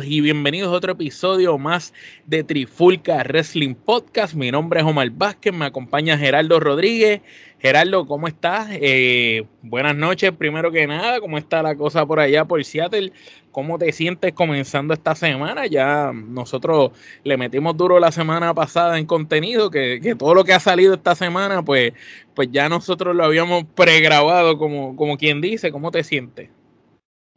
[0.00, 1.92] Y bienvenidos a otro episodio más
[2.24, 4.32] de Trifulca Wrestling Podcast.
[4.32, 7.20] Mi nombre es Omar Vázquez, me acompaña Gerardo Rodríguez.
[7.58, 8.68] Gerardo, ¿cómo estás?
[8.70, 13.12] Eh, buenas noches, primero que nada, ¿cómo está la cosa por allá por Seattle?
[13.50, 15.66] ¿Cómo te sientes comenzando esta semana?
[15.66, 20.60] Ya nosotros le metimos duro la semana pasada en contenido, que, todo lo que ha
[20.60, 21.92] salido esta semana, pues,
[22.34, 25.70] pues ya nosotros lo habíamos pregrabado, como, como quien dice.
[25.70, 26.48] ¿Cómo te sientes?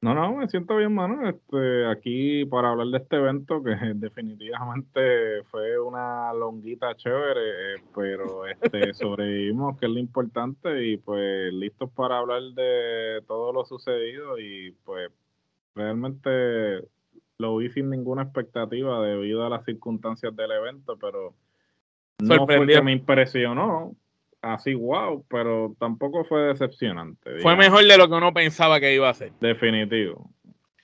[0.05, 1.27] No, no, me siento bien, mano.
[1.27, 8.45] Este, aquí para hablar de este evento que definitivamente fue una longuita chévere, eh, pero
[8.45, 14.37] este, sobrevivimos, que es lo importante, y pues listos para hablar de todo lo sucedido
[14.37, 15.09] y pues
[15.73, 16.87] realmente
[17.39, 21.33] lo vi sin ninguna expectativa debido a las circunstancias del evento, pero
[22.19, 23.95] no fue que me impresionó,
[24.45, 27.39] así wow, pero tampoco fue decepcionante.
[27.41, 29.31] Fue mejor de lo que uno pensaba que iba a ser.
[29.41, 30.29] Definitivo.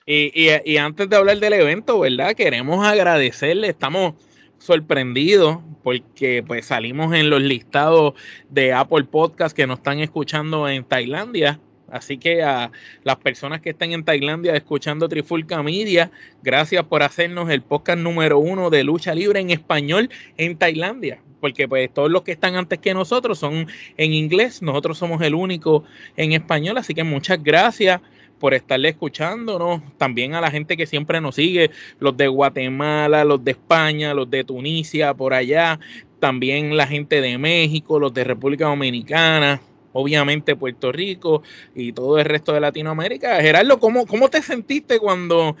[0.04, 2.34] Y, antes de hablar del evento, ¿verdad?
[2.34, 4.14] Queremos agradecerle, estamos
[4.58, 8.14] sorprendidos porque pues salimos en los listados
[8.48, 11.60] de Apple Podcast que nos están escuchando en Tailandia.
[11.92, 12.72] Así que a
[13.04, 16.10] las personas que estén en Tailandia escuchando Trifulca Media,
[16.42, 21.20] gracias por hacernos el podcast número uno de lucha libre en español en Tailandia.
[21.38, 23.66] Porque pues todos los que están antes que nosotros son
[23.98, 25.84] en inglés, nosotros somos el único
[26.16, 28.00] en español, así que muchas gracias
[28.38, 31.70] por estarle escuchándonos, también a la gente que siempre nos sigue,
[32.00, 35.78] los de Guatemala, los de España, los de Tunisia, por allá,
[36.18, 39.60] también la gente de México, los de República Dominicana,
[39.92, 41.42] obviamente Puerto Rico
[41.74, 43.40] y todo el resto de Latinoamérica.
[43.40, 45.56] Gerardo, ¿cómo, cómo te sentiste cuando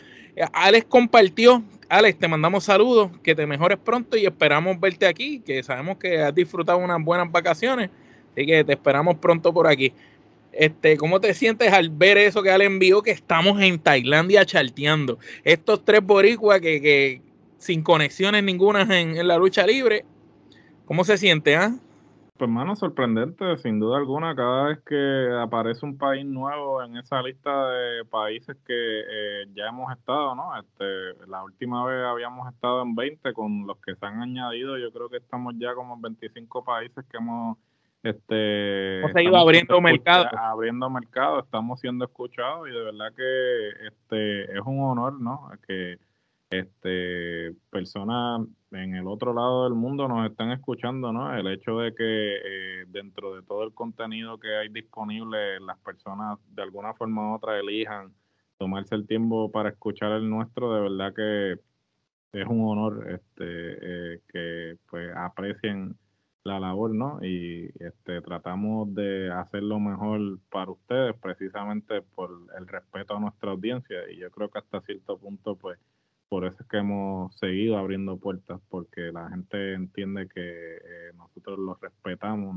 [0.52, 1.62] Alex compartió
[1.92, 6.22] Alex, te mandamos saludos, que te mejores pronto y esperamos verte aquí, que sabemos que
[6.22, 7.90] has disfrutado unas buenas vacaciones,
[8.32, 9.92] así que te esperamos pronto por aquí.
[10.52, 15.18] Este, ¿Cómo te sientes al ver eso que Alex envió, que estamos en Tailandia charteando?
[15.44, 17.20] Estos tres boricuas que,
[17.58, 20.06] sin conexiones ninguna en, en, la lucha libre,
[20.86, 21.56] ¿cómo se siente?
[21.56, 21.74] Ah?
[22.42, 27.22] Pues, hermano, sorprendente, sin duda alguna, cada vez que aparece un país nuevo en esa
[27.22, 30.50] lista de países que eh, ya hemos estado, ¿no?
[30.58, 34.90] Este, la última vez habíamos estado en 20, con los que se han añadido, yo
[34.90, 37.58] creo que estamos ya como 25 países que hemos
[38.02, 44.58] este hemos seguido abriendo mercado abriendo mercado estamos siendo escuchados y de verdad que este
[44.58, 45.98] es un honor no que
[46.52, 51.34] este, personas en el otro lado del mundo nos están escuchando, ¿no?
[51.34, 56.38] El hecho de que eh, dentro de todo el contenido que hay disponible, las personas
[56.50, 58.12] de alguna forma u otra elijan
[58.58, 61.52] tomarse el tiempo para escuchar el nuestro, de verdad que
[62.38, 65.96] es un honor este, eh, que pues aprecien
[66.44, 67.18] la labor, ¿no?
[67.22, 73.52] Y este, tratamos de hacer lo mejor para ustedes precisamente por el respeto a nuestra
[73.52, 75.78] audiencia y yo creo que hasta cierto punto pues
[76.32, 81.58] por eso es que hemos seguido abriendo puertas, porque la gente entiende que eh, nosotros
[81.58, 82.56] los respetamos,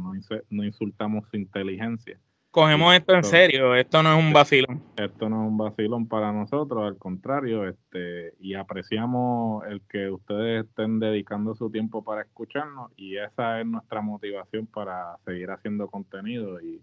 [0.50, 2.18] no, insultamos su inteligencia.
[2.52, 4.82] Cogemos esto, en serio, esto no es un vacilón.
[4.96, 10.64] Esto no es un vacilón para nosotros, al contrario, este, y apreciamos el que ustedes
[10.64, 16.62] estén dedicando su tiempo para escucharnos y esa es nuestra motivación para seguir haciendo contenido
[16.62, 16.82] y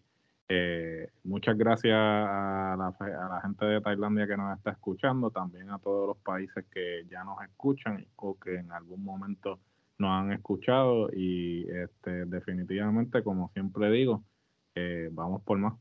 [0.55, 6.09] eh, muchas gracias a la, gente de Tailandia que nos está escuchando, también a todos
[6.09, 9.61] los países que ya nos escuchan o que en algún momento
[9.97, 14.25] nos han escuchado y este, definitivamente, como siempre digo,
[14.75, 15.73] eh, vamos por más.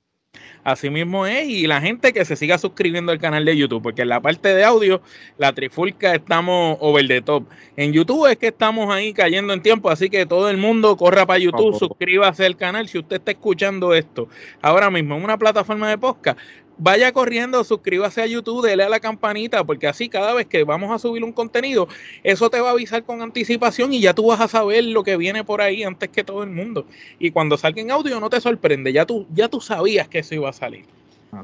[0.63, 4.03] Así mismo es, y la gente que se siga suscribiendo al canal de YouTube, porque
[4.03, 5.01] en la parte de audio,
[5.37, 7.45] la trifulca estamos over the top.
[7.75, 11.25] En YouTube es que estamos ahí cayendo en tiempo, así que todo el mundo corra
[11.25, 14.29] para YouTube, suscríbase al canal si usted está escuchando esto
[14.61, 16.39] ahora mismo en una plataforma de podcast
[16.77, 20.91] vaya corriendo, suscríbase a YouTube, dele a la campanita, porque así cada vez que vamos
[20.91, 21.87] a subir un contenido,
[22.23, 25.17] eso te va a avisar con anticipación y ya tú vas a saber lo que
[25.17, 26.85] viene por ahí antes que todo el mundo.
[27.19, 30.35] Y cuando salga en audio no te sorprende, ya tú, ya tú sabías que eso
[30.35, 30.85] iba a salir.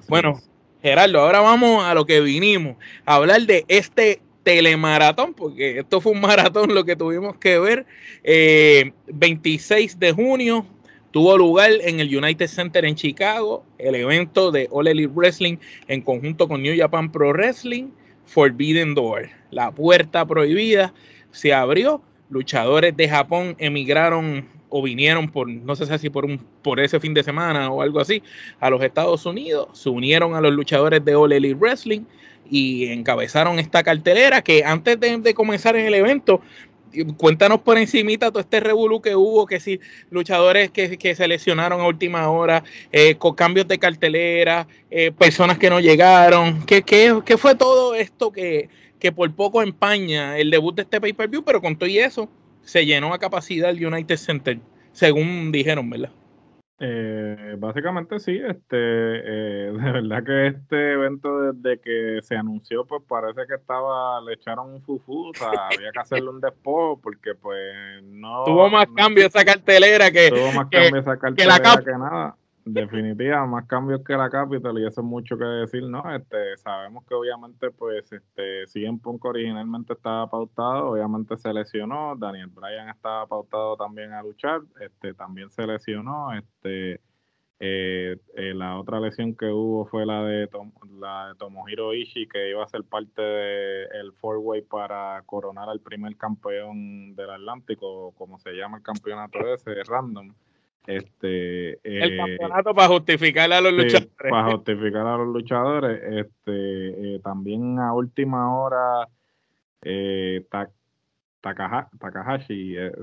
[0.07, 0.41] bueno,
[0.81, 6.13] Gerardo, ahora vamos a lo que vinimos, a hablar de este telemaratón, porque esto fue
[6.13, 7.85] un maratón lo que tuvimos que ver.
[9.07, 10.65] 26 eh, de junio,
[11.11, 15.57] tuvo lugar en el United Center en Chicago, el evento de All Elite Wrestling
[15.87, 17.89] en conjunto con New Japan Pro Wrestling,
[18.25, 19.29] Forbidden Door.
[19.51, 20.93] La puerta prohibida
[21.31, 26.79] se abrió, luchadores de Japón emigraron o vinieron por, no sé si por, un, por
[26.79, 28.21] ese fin de semana o algo así,
[28.59, 32.01] a los Estados Unidos, se unieron a los luchadores de All Elite Wrestling
[32.49, 36.41] y encabezaron esta cartelera que antes de, comenzar en el evento,
[37.17, 39.79] cuéntanos por encimita todo este revolú que hubo, que si
[40.09, 45.69] luchadores que, que se lesionaron a última hora, eh, cambios de cartelera, eh, personas que
[45.69, 48.69] no llegaron, ¿qué, qué, qué fue todo esto que,
[48.99, 52.29] que por poco empaña el debut de este pay-per-view, pero con todo y eso
[52.63, 54.59] se llenó a capacidad el United Center,
[54.91, 56.11] según dijeron, ¿verdad?
[56.79, 63.01] Eh, básicamente sí, este, eh, de verdad que este evento desde que se anunció, pues
[63.07, 67.33] parece que estaba, le echaron un fufu, o sea, había que hacerle un despojo porque
[67.33, 68.43] pues no...
[68.43, 70.29] Tuvo más cambio esa cartelera que...
[70.29, 72.35] Tuvo más cambio esa cartelera que nada
[72.73, 76.03] definitiva, más cambios que la Capital y eso es mucho que decir, ¿no?
[76.13, 82.47] Este, sabemos que obviamente pues este CM Punk originalmente estaba pautado, obviamente se lesionó, Daniel
[82.47, 87.01] Bryan estaba pautado también a luchar, este también se lesionó, este
[87.59, 90.47] eh, eh, la otra lesión que hubo fue la de
[90.99, 95.79] la de Tomohiro Ishii que iba a ser parte del four way para coronar al
[95.79, 100.33] primer campeón del Atlántico, como se llama el campeonato ese, random.
[100.87, 104.09] Este, el eh, campeonato para justificar a los luchadores.
[104.17, 106.01] Para justificar a los luchadores.
[106.01, 109.05] Este, eh, también a última hora,
[109.81, 110.45] eh,
[111.41, 112.93] Takahashi, es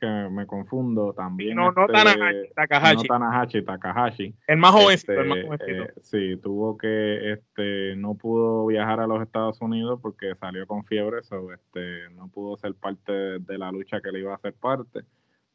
[0.00, 1.56] que me confundo también.
[1.56, 2.96] No, no este, Takahashi.
[2.96, 4.34] No Tanahashi, Takahashi.
[4.46, 6.00] El más jovencito, el más este, jovencito.
[6.02, 11.18] sí, tuvo que, este, no pudo viajar a los Estados Unidos porque salió con fiebre,
[11.18, 15.00] eso este, no pudo ser parte de la lucha que le iba a hacer parte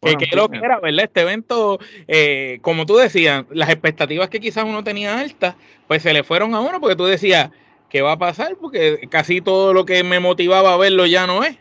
[0.01, 1.05] que, lo que era, ¿verdad?
[1.05, 5.55] Este evento, eh, como tú decías, las expectativas que quizás uno tenía altas,
[5.87, 7.51] pues se le fueron a uno porque tú decías,
[7.89, 8.55] ¿qué va a pasar?
[8.59, 11.57] Porque casi todo lo que me motivaba a verlo ya no es.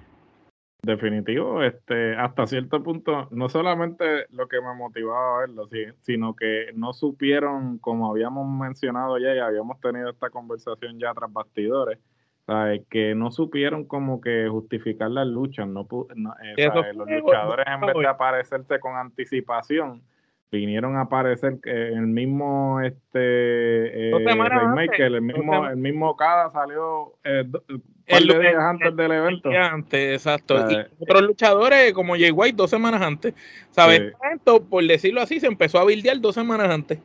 [0.81, 5.69] Definitivo, este, hasta cierto punto, no solamente lo que me motivaba a verlo,
[6.02, 11.32] sino que no supieron, como habíamos mencionado ya y habíamos tenido esta conversación ya tras
[11.32, 11.99] bastidores,
[12.89, 15.87] que no supieron como que justificar las luchas, no,
[16.56, 20.03] eh, los luchadores en vez de aparecerse con anticipación,
[20.50, 27.45] vinieron a aparecer el mismo este eh, el mismo, el mismo Cada salió eh,
[28.06, 29.50] el, días antes del evento.
[29.50, 30.71] Antes, exacto.
[30.71, 33.35] y otros luchadores como Jay White dos semanas antes.
[33.73, 34.15] ¿Sabes?
[34.71, 36.99] por decirlo así, se empezó a bildear dos semanas antes.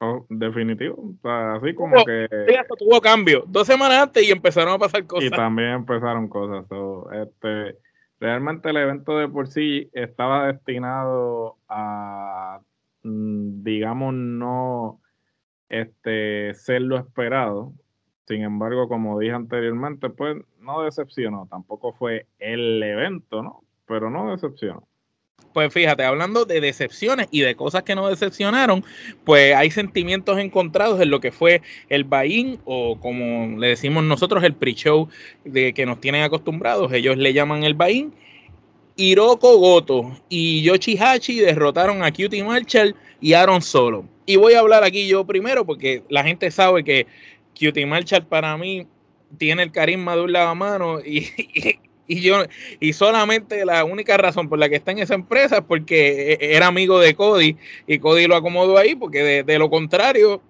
[0.00, 1.14] Oh, definitivo.
[1.24, 2.28] así como que.
[2.78, 3.44] tuvo cambio.
[3.48, 5.26] Dos semanas antes y empezaron a pasar cosas.
[5.26, 6.66] Y también empezaron cosas.
[7.12, 7.76] este,
[8.20, 12.60] realmente el evento de por sí estaba destinado a,
[13.02, 15.00] mm, digamos, no
[15.68, 17.72] este, ser lo esperado.
[18.28, 21.48] Sin embargo, como dije anteriormente, pues no decepcionó.
[21.50, 23.64] Tampoco fue el evento, ¿no?
[23.86, 24.86] Pero no decepcionó.
[25.52, 28.84] Pues fíjate, hablando de decepciones y de cosas que no decepcionaron,
[29.24, 34.44] pues hay sentimientos encontrados en lo que fue el buy o como le decimos nosotros
[34.44, 35.08] el pre-show
[35.44, 38.12] de que nos tienen acostumbrados, ellos le llaman el buy-in.
[38.96, 44.04] Hiroko Goto y Yoshihachi derrotaron a Cutie Marshall y Aaron Solo.
[44.26, 47.06] Y voy a hablar aquí yo primero porque la gente sabe que
[47.58, 48.88] Cutie Marshall para mí
[49.38, 51.28] tiene el carisma de un lavamano y
[52.16, 52.44] yo
[52.80, 56.38] y solamente la única razón por la que está en esa empresa es porque e,
[56.40, 57.56] e, era amigo de Cody
[57.86, 60.42] y Cody lo acomodó ahí porque de, lo contrario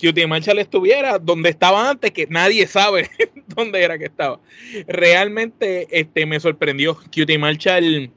[0.00, 3.08] Cutie Marshall estuviera donde estaba antes que nadie sabe
[3.46, 4.40] dónde era que estaba.
[4.88, 6.96] Realmente este me sorprendió.
[6.96, 8.10] Cutie Marshall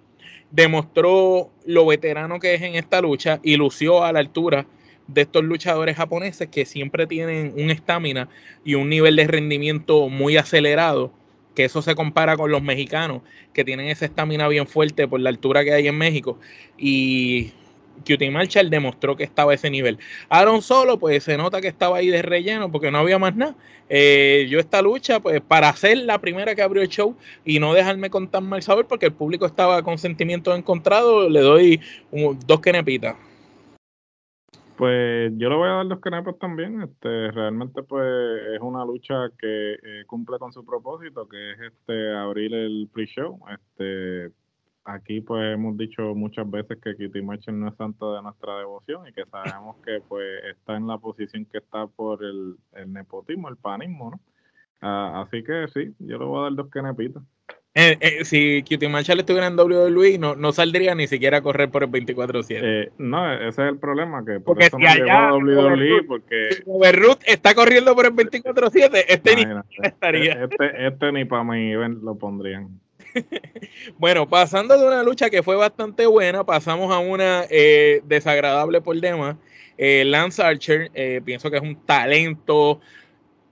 [0.49, 4.65] demostró lo veterano que es en esta lucha y lució a la altura
[5.07, 8.27] de estos luchadores japoneses que siempre tienen un estamina
[8.65, 11.13] y un nivel de rendimiento muy acelerado
[11.57, 15.29] que eso se compara con los mexicanos, que tienen esa estamina bien fuerte por la
[15.29, 16.37] altura que hay en México.
[16.77, 17.49] Y
[18.07, 19.97] Cutie Marshall demostró que estaba a ese nivel.
[20.29, 23.55] Aaron Solo, pues se nota que estaba ahí de relleno porque no había más nada.
[23.89, 27.73] Eh, yo esta lucha, pues para ser la primera que abrió el show y no
[27.73, 31.81] dejarme con tan mal saber porque el público estaba con sentimientos encontrados, le doy
[32.45, 33.15] dos quenepitas.
[34.77, 36.83] Pues yo le voy a dar los canapos también.
[36.83, 38.05] Este, realmente pues
[38.53, 43.39] es una lucha que eh, cumple con su propósito, que es este abrir el pre-show.
[43.49, 44.31] Este,
[44.85, 49.07] aquí pues hemos dicho muchas veces que Kitty Marshall no es santo de nuestra devoción
[49.07, 52.55] y que sabemos que pues está en la posición que está por el,
[52.85, 54.19] nepotismo, el panismo, ¿no?
[54.81, 57.23] Ah, así que sí, yo le voy a dar dos canepitos.
[57.73, 61.69] Eh, eh, si Cutie Marshall estuviera en WWE, no, no saldría ni siquiera a correr
[61.69, 62.45] por el 24-7.
[62.49, 66.49] Eh, no, ese es el problema, que por porque eso no llegó a WWE, porque...
[66.53, 69.45] Si está corriendo por el 24-7, este ni
[69.83, 70.43] estaría.
[70.43, 72.79] Este, este ni para mí lo pondrían.
[73.97, 78.99] bueno, pasando de una lucha que fue bastante buena, pasamos a una eh, desagradable por
[78.99, 79.35] demás.
[79.77, 82.79] Eh, Lance Archer, eh, pienso que es un talento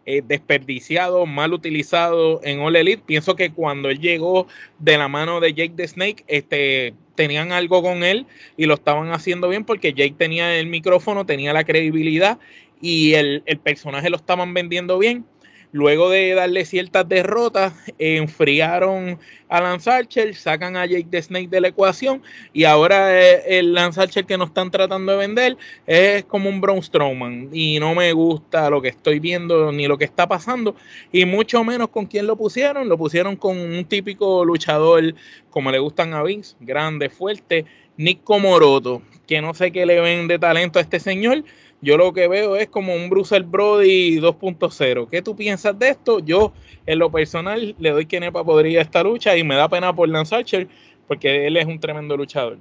[0.06, 3.04] desperdiciado, mal utilizado en All Elite.
[3.06, 4.48] Pienso que cuando él llegó
[4.80, 9.12] de la mano de Jake the Snake, este, tenían algo con él y lo estaban
[9.12, 12.38] haciendo bien porque Jake tenía el micrófono, tenía la credibilidad
[12.82, 15.26] y el, el personaje lo estaban vendiendo bien
[15.72, 19.20] Luego de darle ciertas derrotas, enfriaron
[19.50, 22.22] a Lance Archer, sacan a Jake the Snake de la ecuación
[22.54, 26.62] y ahora eh, el Lance Archer que nos están tratando de vender es como un
[26.62, 30.76] Braun Strowman y no me gusta lo que estoy viendo ni lo que está pasando
[31.12, 32.90] y mucho menos con quién lo pusieron.
[32.90, 35.14] Lo pusieron con un típico luchador
[35.50, 37.66] como le gustan a Vince, grande, fuerte,
[37.98, 41.44] Nick Comoroto, que no sé qué le ven de talento a este señor
[41.86, 45.08] yo lo que veo es como un Bruce Brody 2.0.
[45.08, 46.18] ¿Qué tú piensas de esto?
[46.18, 46.52] Yo,
[46.88, 50.10] en lo personal, le doy que Nepa podría esta lucha y me da pena por
[50.10, 50.68] Lance Archer
[51.08, 52.58] porque él es un tremendo luchador.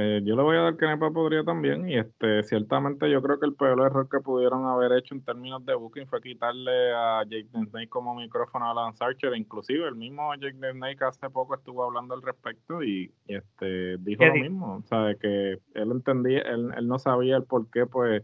[0.00, 3.40] Eh, yo le voy a dar que Nepa podría también y este ciertamente yo creo
[3.40, 7.24] que el peor error que pudieron haber hecho en términos de booking fue quitarle a
[7.24, 11.82] Jake Snake como micrófono a Lance Archer, inclusive el mismo Jake Snake hace poco estuvo
[11.82, 16.86] hablando al respecto y, este dijo lo mismo, o sea, que él entendía, él, él
[16.86, 18.22] no sabía el por qué pues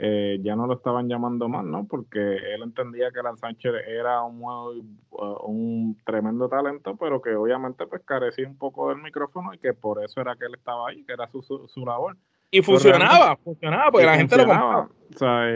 [0.00, 1.84] eh, ya no lo estaban llamando más, ¿no?
[1.88, 7.84] Porque él entendía que Lance Sánchez era un, uh, un tremendo talento, pero que obviamente
[7.88, 11.02] pues carecía un poco del micrófono y que por eso era que él estaba ahí,
[11.02, 12.16] que era su, su, labor.
[12.52, 14.88] Y funcionaba, funcionaba, porque la gente lo compraba.
[15.14, 15.46] O sea,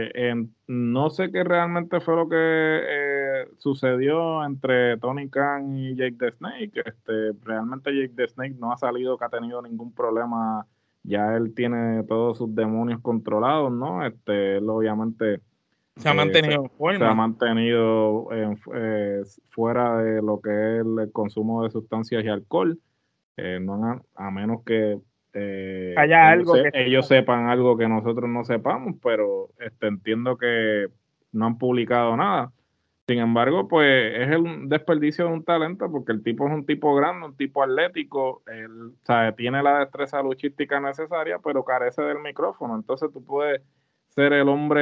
[0.67, 6.33] no sé qué realmente fue lo que eh, sucedió entre Tony Khan y Jake the
[6.33, 6.83] Snake.
[6.85, 10.67] Este, realmente Jake the Snake no ha salido que ha tenido ningún problema
[11.05, 14.07] ya él tiene todos sus demonios controlados, ¿no?
[14.07, 15.41] Este, él obviamente
[15.97, 21.65] se ha mantenido eh, se, ha mantenido eh, fuera de lo que es el consumo
[21.65, 22.79] de sustancias y alcohol,
[23.37, 24.99] eh, no a, menos que
[25.97, 30.89] haya algo que ellos sepan algo que nosotros no sepamos, pero este, entiendo que
[31.33, 32.53] no han publicado nada.
[33.13, 36.95] Sin embargo, pues es el desperdicio de un talento porque el tipo es un tipo
[36.95, 42.75] grande, un tipo atlético, él, sabe, tiene la destreza luchística necesaria, pero carece del micrófono.
[42.75, 43.61] Entonces tú puedes
[44.09, 44.81] ser el hombre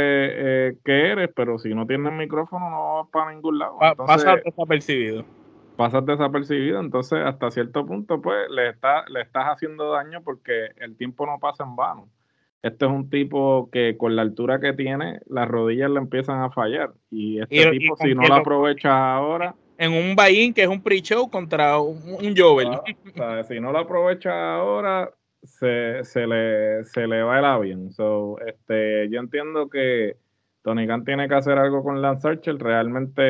[0.68, 3.78] eh, que eres, pero si no tienes micrófono no vas para ningún lado.
[3.96, 5.24] pasas desapercibido.
[5.76, 10.96] Pasas desapercibido, entonces hasta cierto punto pues le, está, le estás haciendo daño porque el
[10.96, 12.08] tiempo no pasa en vano.
[12.62, 16.50] Este es un tipo que con la altura que tiene, las rodillas le empiezan a
[16.50, 16.92] fallar.
[17.10, 19.54] Y este tipo, si no lo aprovechas ahora.
[19.78, 22.68] En un buy que es un pre-show contra un, un Jovel.
[23.18, 25.10] Ah, si no lo aprovechas ahora,
[25.42, 27.90] se, se, le, se le va el avión.
[27.92, 30.16] So, este, yo entiendo que
[30.62, 33.22] Tony Khan tiene que hacer algo con Lance Archer, realmente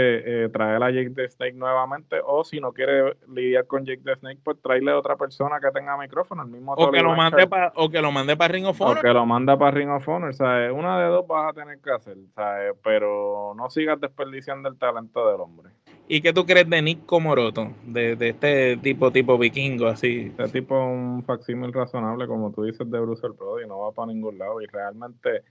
[0.45, 4.17] eh, traer a Jake the Snake nuevamente, o si no quiere lidiar con Jake the
[4.17, 7.49] Snake, pues traerle a otra persona que tenga micrófono, el mismo o que, lo mande
[7.77, 8.99] o que lo mande para Ring of Honor.
[8.99, 10.73] O que lo manda para Ring of Honor, ¿sabes?
[10.73, 12.75] Una de dos vas a tener que hacer, ¿sabes?
[12.83, 15.71] Pero no sigas desperdiciando el talento del hombre.
[16.09, 17.73] ¿Y qué tú crees de Nick Comoroto?
[17.85, 20.35] De, de este tipo, tipo vikingo, así.
[20.37, 24.13] Este tipo es un facsímil razonable, como tú dices, de Bruce Brody, no va para
[24.13, 25.45] ningún lado y realmente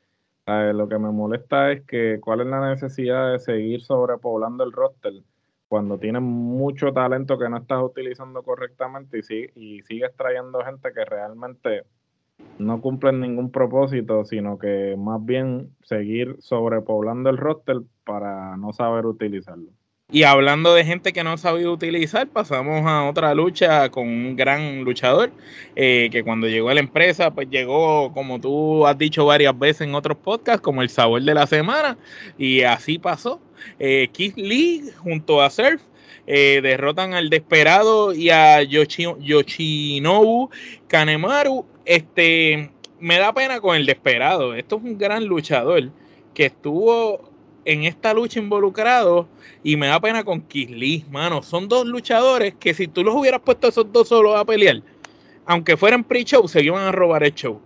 [0.74, 5.13] lo que me molesta es que cuál es la necesidad de seguir sobrepoblando el roster
[5.68, 11.06] cuando tienes mucho talento que no estás utilizando correctamente y, y sigues trayendo gente que
[11.06, 11.84] realmente
[12.58, 19.06] no cumplen ningún propósito, sino que más bien seguir sobrepoblando el roster para no saber
[19.06, 19.70] utilizarlo.
[20.12, 24.36] Y hablando de gente que no ha sabido utilizar, pasamos a otra lucha con un
[24.36, 25.32] gran luchador
[25.75, 29.82] eh, que cuando llegó a la empresa, pues llegó, como tú has dicho varias veces
[29.82, 31.96] en otros podcasts, como el sabor de la semana.
[32.39, 33.39] Y así pasó.
[33.78, 35.82] Eh, Keith Lee junto a Surf
[36.25, 40.50] eh, derrotan al Desperado y a Yoshinobu
[40.88, 41.66] Kanemaru.
[41.86, 44.56] Este, me da pena con el Desperado.
[44.56, 45.92] Esto es un gran luchador
[46.34, 47.28] que estuvo
[47.69, 49.29] en esta lucha involucrado
[49.63, 51.43] y me da pena con Kisly, mano.
[51.43, 54.81] Son dos luchadores que si tú los hubieras puesto esos dos solos a pelear,
[55.45, 57.61] aunque fueran pre-show, se iban a robar el show.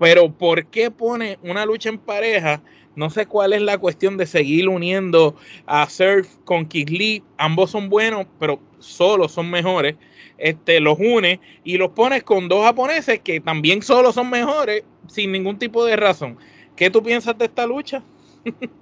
[0.00, 2.62] Pero ¿por qué pone una lucha en pareja?
[2.96, 7.22] No sé cuál es la cuestión de seguir uniendo a Surf con Kisly.
[7.36, 9.94] Ambos son buenos, pero solos son mejores.
[10.36, 15.30] Este, los une y los pones con dos japoneses que también solos son mejores sin
[15.30, 16.38] ningún tipo de razón.
[16.74, 18.02] ¿Qué tú piensas de esta lucha?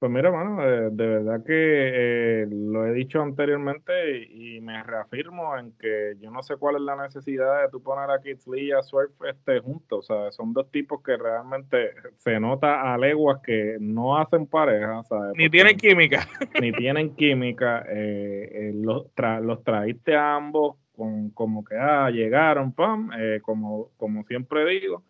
[0.00, 5.72] Pues mira, mano, de, verdad que eh, lo he dicho anteriormente y, me reafirmo en
[5.72, 8.72] que yo no sé cuál es la necesidad de tú poner a Kids Lee y
[8.72, 9.98] a Swerve este, juntos.
[9.98, 15.02] O sea, son dos tipos que realmente se nota a leguas que no hacen pareja.
[15.04, 15.34] ¿sabes?
[15.36, 16.26] Ni tienen química.
[16.62, 17.84] Ni tienen química.
[17.90, 19.04] Eh, eh, los,
[19.42, 23.10] los traíste a ambos con, como que ah, llegaron, pam,
[23.42, 25.02] como, como siempre digo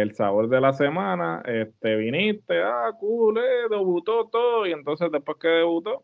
[0.00, 5.38] el sabor de la semana, este, viniste, ah, cool, eh, debutó todo, y entonces después
[5.40, 6.02] que debutó,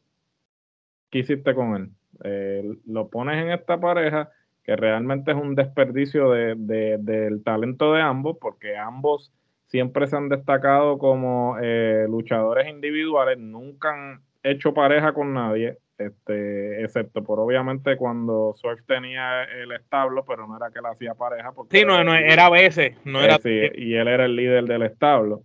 [1.11, 1.91] ¿qué hiciste con él?
[2.23, 4.31] Eh, lo pones en esta pareja,
[4.63, 6.55] que realmente es un desperdicio de,
[6.99, 9.33] del talento de ambos, porque ambos
[9.67, 16.83] siempre se han destacado como eh, luchadores individuales, nunca han hecho pareja con nadie, este,
[16.83, 21.53] excepto por obviamente cuando Swerve tenía el establo, pero no era que él hacía pareja.
[21.53, 23.37] Porque sí, no, no era a veces, no era.
[23.45, 25.43] Eh, sí, y él era el líder del establo.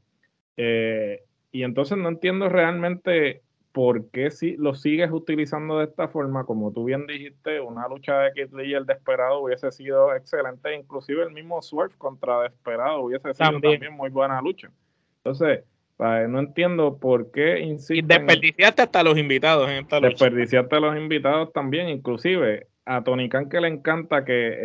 [0.58, 6.46] Eh, y entonces no entiendo realmente por qué si lo sigues utilizando de esta forma,
[6.46, 10.74] como tú bien dijiste, una lucha de Kid Lee y el Desperado hubiese sido excelente,
[10.74, 14.72] inclusive el mismo Swerve contra Desperado hubiese sido también muy buena lucha.
[15.18, 15.66] Entonces,
[15.98, 17.98] no entiendo por qué insisten.
[17.98, 20.10] Y desperdiciaste hasta los invitados en esta lucha.
[20.10, 24.56] Desperdiciaste a los invitados también, inclusive a Tony Khan que le encanta que eh,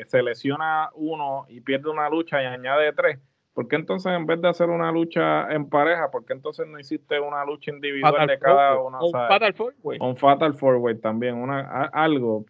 [0.00, 3.18] eh, se lesiona uno y pierde una lucha y añade tres.
[3.52, 6.78] ¿Por qué entonces en vez de hacer una lucha en pareja, por qué entonces no
[6.78, 8.98] hiciste una lucha individual de cada uno?
[9.04, 9.98] Un Fatal Four Way.
[10.00, 12.46] Un Fatal Four Way también, una, algo,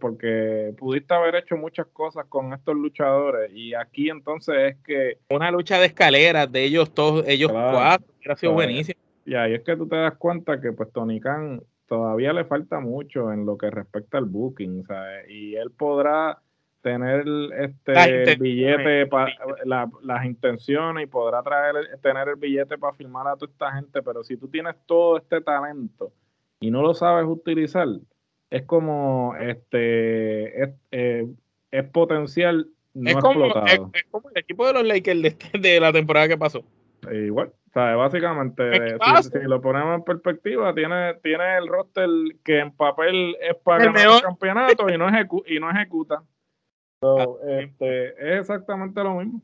[0.00, 5.18] porque pudiste haber hecho muchas cosas con estos luchadores y aquí entonces es que...
[5.28, 8.98] Una lucha de escaleras de ellos todos, ellos cuatro, ha sido buenísimo.
[9.26, 12.80] Y ahí es que tú te das cuenta que pues Tony Khan todavía le falta
[12.80, 15.28] mucho en lo que respecta al booking, ¿sabes?
[15.28, 16.38] Y él podrá
[16.82, 17.24] tener
[17.58, 19.32] este billete para
[20.02, 24.24] las intenciones y podrá traer tener el billete para firmar a toda esta gente, pero
[24.24, 26.12] si tú tienes todo este talento
[26.60, 27.88] y no lo sabes utilizar,
[28.50, 31.26] es como este es, eh,
[31.92, 33.90] potencial no explotado.
[33.92, 36.64] Es, como el equipo de los Lakers de, de la temporada que pasó.
[37.10, 42.08] Igual, o sea, básicamente, si, lo ponemos en perspectiva, tiene, tiene el roster
[42.44, 45.06] que en papel es para ganar el campeonato y no,
[45.46, 46.22] y no ejecuta.
[47.02, 47.26] Ah,
[47.60, 49.42] este, es exactamente lo mismo.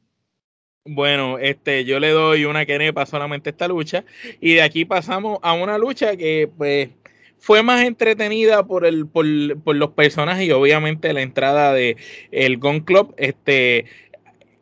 [0.84, 4.04] Bueno, este, yo le doy una quenepa solamente a esta lucha.
[4.40, 6.90] Y de aquí pasamos a una lucha que pues
[7.38, 11.96] fue más entretenida por el, por, los personajes y obviamente la entrada de
[12.30, 13.14] el Gun Club.
[13.16, 13.86] Este,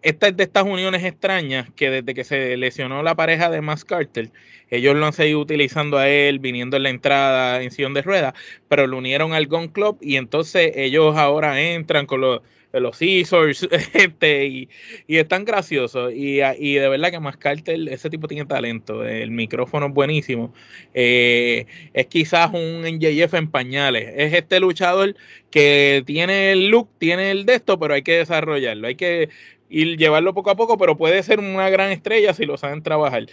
[0.03, 3.85] esta es de estas uniones extrañas que desde que se lesionó la pareja de Mass
[3.85, 4.31] Carter,
[4.71, 8.35] ellos lo han seguido utilizando a él, viniendo en la entrada en sillón de ruedas,
[8.69, 12.41] pero lo unieron al Gun Club y entonces ellos ahora entran con los
[12.81, 14.69] los Scissors, este, y,
[15.07, 16.13] y están graciosos.
[16.13, 19.05] Y, y, de verdad que más ese tipo tiene talento.
[19.05, 20.53] El micrófono es buenísimo.
[20.93, 24.13] Eh, es quizás un NJF en pañales.
[24.17, 25.15] Es este luchador
[25.51, 28.87] que tiene el look, tiene el de esto, pero hay que desarrollarlo.
[28.89, 29.29] Hay que
[29.69, 33.27] ir llevarlo poco a poco, pero puede ser una gran estrella si lo saben trabajar.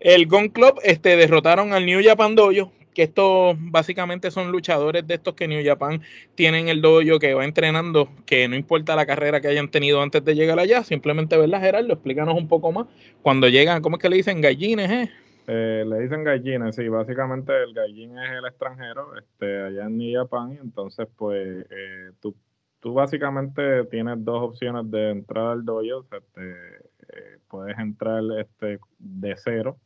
[0.00, 5.14] El Gun Club este, derrotaron al New Japan Dojo que estos básicamente son luchadores de
[5.14, 6.02] estos que New Japan
[6.34, 10.24] tienen el dojo que va entrenando, que no importa la carrera que hayan tenido antes
[10.24, 11.92] de llegar allá, simplemente, ¿verdad, Gerardo?
[11.92, 12.86] Explícanos un poco más.
[13.22, 15.10] Cuando llegan, ¿cómo es que le dicen gallines, eh?
[15.46, 20.22] eh le dicen gallines, sí, básicamente el gallín es el extranjero, este, allá en New
[20.22, 22.34] Japan, y entonces pues eh, tú,
[22.80, 29.34] tú básicamente tienes dos opciones de entrar al dojo, este, eh, puedes entrar este, de
[29.36, 29.78] cero,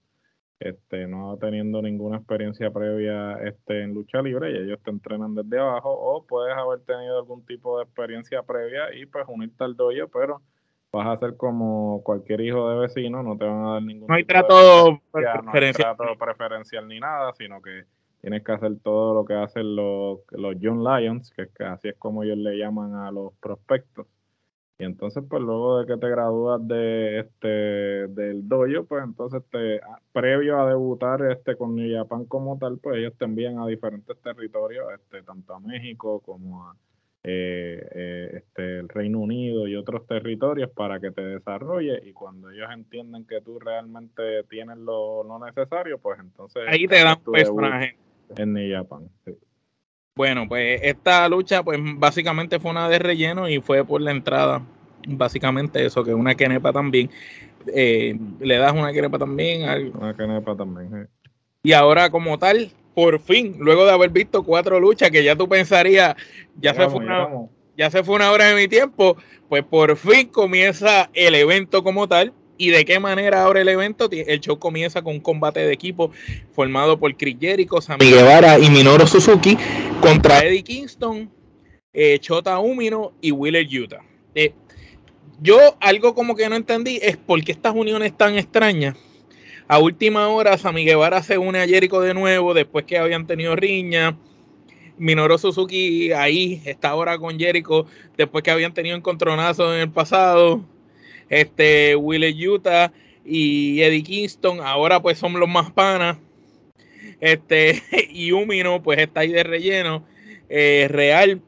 [0.59, 5.59] este, no teniendo ninguna experiencia previa este, en lucha libre y ellos te entrenan desde
[5.59, 10.09] abajo o puedes haber tenido algún tipo de experiencia previa y pues unirte al dojo,
[10.12, 10.40] pero
[10.92, 14.14] vas a ser como cualquier hijo de vecino, no te van a dar ningún no
[14.14, 15.45] hay trato preferencial.
[15.45, 17.85] No hay trato preferencial ni nada, sino que
[18.23, 22.23] tienes que hacer todo lo que hacen los, los Young Lions, que así es como
[22.23, 24.07] ellos le llaman a los prospectos
[24.79, 29.81] y entonces, pues luego de que te gradúas de este del dojo, pues entonces te
[30.12, 34.17] previo a debutar este con New Japan como tal, pues ellos te envían a diferentes
[34.21, 36.77] territorios, este tanto a México como a
[37.25, 42.51] eh, eh, este el Reino Unido y otros territorios para que te desarrolles y cuando
[42.51, 47.97] ellos entienden que tú realmente tienes lo, no necesario, pues entonces ahí te dan personaje
[48.37, 49.09] en New Japan.
[50.16, 54.62] Bueno, pues esta lucha, pues básicamente fue una de relleno y fue por la entrada.
[55.07, 57.11] Básicamente eso, que una quenepa también.
[57.72, 59.92] Eh, le das una quenepa también.
[59.94, 61.09] Una quenepa también,
[61.62, 65.50] Y ahora, como tal, por fin, luego de haber visto cuatro luchas que ya tú
[65.50, 66.16] pensarías,
[66.59, 67.29] ya, se, fue una,
[67.76, 69.18] ya se fue una hora de mi tiempo,
[69.50, 72.33] pues por fin comienza el evento como tal.
[72.59, 74.09] ¿Y de qué manera ahora el evento?
[74.11, 76.11] El show comienza con un combate de equipo
[76.55, 79.59] formado por Chris Jericho, Sammy Guevara y Minoru Suzuki
[80.01, 81.31] contra Eddie Kingston,
[81.92, 84.03] eh, Chota Umino y Wheeler Utah.
[84.35, 84.53] Eh,
[85.40, 88.97] yo algo como que no entendí es por qué estas uniones tan extrañas.
[89.69, 93.57] A última hora, Sammy Guevara se une a Jericho de nuevo después que habían tenido
[93.57, 94.16] riña.
[94.97, 100.64] Minoru Suzuki ahí está ahora con Jericho después que habían tenido encontronazos en el pasado.
[101.29, 102.93] Este, Will Utah
[103.25, 106.19] y Eddie Kingston ahora pues son los más panas.
[107.21, 110.05] Este, y Umino pues está ahí de relleno.
[110.49, 111.43] Eh, Real,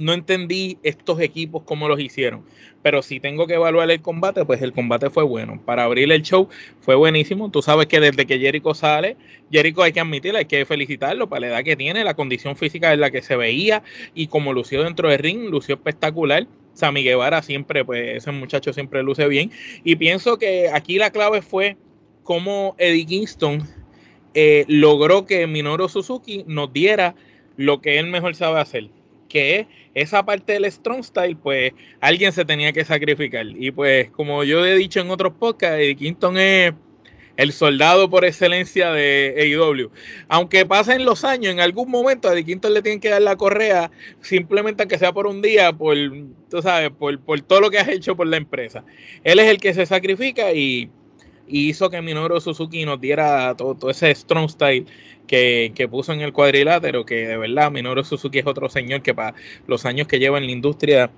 [0.00, 2.44] no entendí estos equipos cómo los hicieron.
[2.82, 5.60] Pero si tengo que evaluar el combate, pues el combate fue bueno.
[5.64, 6.48] Para abrir el show
[6.80, 7.50] fue buenísimo.
[7.50, 9.18] Tú sabes que desde que Jericho sale,
[9.52, 12.92] Jericho hay que admitirlo, hay que felicitarlo para la edad que tiene, la condición física
[12.94, 13.82] en la que se veía
[14.14, 16.46] y como lució dentro del ring, lució espectacular.
[16.74, 19.50] Sammy Guevara siempre, pues ese muchacho siempre luce bien.
[19.84, 21.76] Y pienso que aquí la clave fue
[22.22, 23.66] cómo Eddie Kingston
[24.34, 27.14] eh, logró que Minoru Suzuki nos diera
[27.56, 28.88] lo que él mejor sabe hacer,
[29.28, 33.46] que esa parte del strong style, pues alguien se tenía que sacrificar.
[33.46, 36.72] Y pues como yo he dicho en otros podcasts, Eddie Kingston es
[37.36, 39.90] el soldado por excelencia de AEW.
[40.28, 43.90] Aunque pasen los años, en algún momento a Kingston le tienen que dar la correa,
[44.20, 45.96] simplemente que sea por un día, por,
[46.50, 48.84] tú sabes, por, por todo lo que has hecho por la empresa.
[49.24, 50.90] Él es el que se sacrifica y
[51.50, 54.86] y hizo que Minoru Suzuki nos diera todo, ese strong style
[55.26, 59.34] que, puso en el cuadrilátero, que de verdad Minoru Suzuki es otro señor que para
[59.66, 61.10] los años que lleva en la industria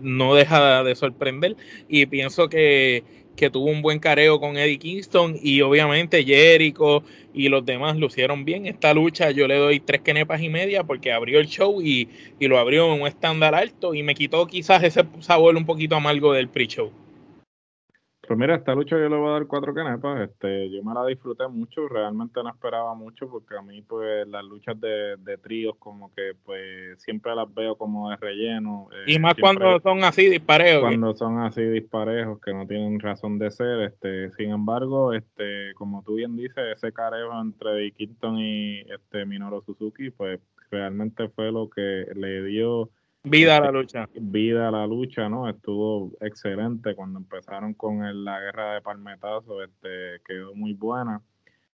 [0.00, 1.56] no deja de sorprender
[1.88, 3.04] y pienso que,
[3.50, 8.66] tuvo un buen careo con Eddie Kingston y obviamente Jericho y los demás lucieron bien.
[8.66, 12.48] Esta lucha yo le doy tres quenepas y media porque abrió el show y, y
[12.48, 16.32] lo abrió en un estándar alto y me quitó quizás ese sabor un poquito amargo
[16.32, 17.03] del pre-show.
[18.26, 20.28] Pues mira, esta lucha yo le voy a dar cuatro canepas.
[20.28, 24.44] Este, yo me la disfruté mucho, realmente no esperaba mucho porque a mí pues las
[24.44, 28.88] luchas de, de tríos como que pues siempre las veo como de relleno.
[28.92, 30.82] Eh, y más cuando son así disparejos.
[30.82, 33.80] Cuando son así disparejos que no tienen razón de ser.
[33.82, 39.62] Este, sin embargo, este, como tú bien dices, ese careo entre Dickinson y este Minoru
[39.62, 42.90] Suzuki, pues realmente fue lo que le dio
[43.24, 44.06] Vida a la lucha.
[44.14, 45.48] Vida a la lucha, ¿no?
[45.48, 51.22] Estuvo excelente cuando empezaron con la guerra de palmetazos, este, quedó muy buena.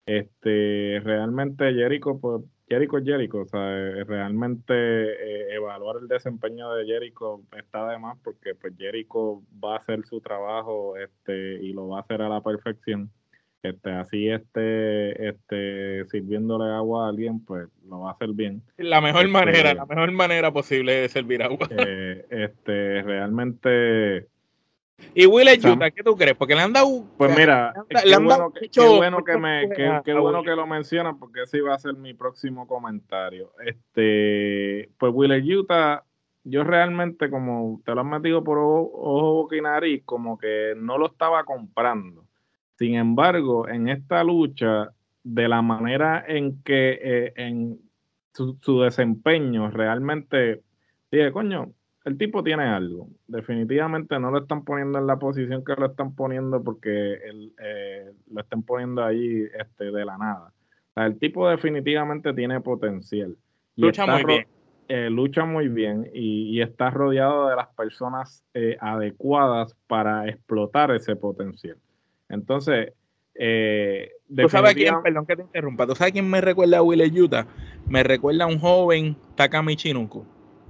[0.05, 6.73] Este, realmente Jericho, pues, Jericho es Jericho, o sea, eh, realmente eh, evaluar el desempeño
[6.75, 11.73] de Jericho está de más porque pues Jericho va a hacer su trabajo este, y
[11.73, 13.11] lo va a hacer a la perfección
[13.63, 18.63] este, así esté este, sirviéndole agua a alguien, pues lo va a hacer bien.
[18.77, 21.69] La mejor este, manera, la mejor manera posible de servir agua.
[21.71, 24.27] Eh, este, realmente.
[25.15, 26.37] Y Will Utah, ¿qué tú crees?
[26.37, 27.05] Porque le han dado.
[27.19, 28.51] Pues mira, qué, bueno,
[29.23, 29.69] que, me,
[30.05, 33.53] qué, bueno que lo mencionan, porque ese va a ser mi próximo comentario.
[33.65, 36.03] Este, pues Will Utah,
[36.45, 40.75] yo realmente, como te lo han metido por ojo, ojo boca y nariz, como que
[40.77, 42.26] no lo estaba comprando
[42.79, 44.93] sin embargo, en esta lucha,
[45.27, 47.81] de la manera en que eh, en
[48.33, 50.63] su, desempeño realmente
[51.11, 51.73] dije, coño,
[52.05, 53.09] el tipo tiene algo.
[53.27, 58.13] Definitivamente no lo están poniendo en la posición que lo están poniendo porque él, eh,
[58.31, 60.53] lo están poniendo ahí este, de la nada.
[60.95, 63.37] el tipo definitivamente tiene potencial.
[63.75, 64.47] lucha muy bien.
[64.89, 68.45] Eh, lucha muy bien y, está rodeado de las personas
[68.79, 71.77] adecuadas para explotar ese potencial.
[72.29, 72.93] Entonces,
[73.35, 77.21] eh, ¿Tú sabes quién, perdón que te interrumpa, ¿tú sabes quién me recuerda a Will
[77.21, 77.47] Utah?
[77.87, 80.25] Me recuerda a un joven Takami Chinuku.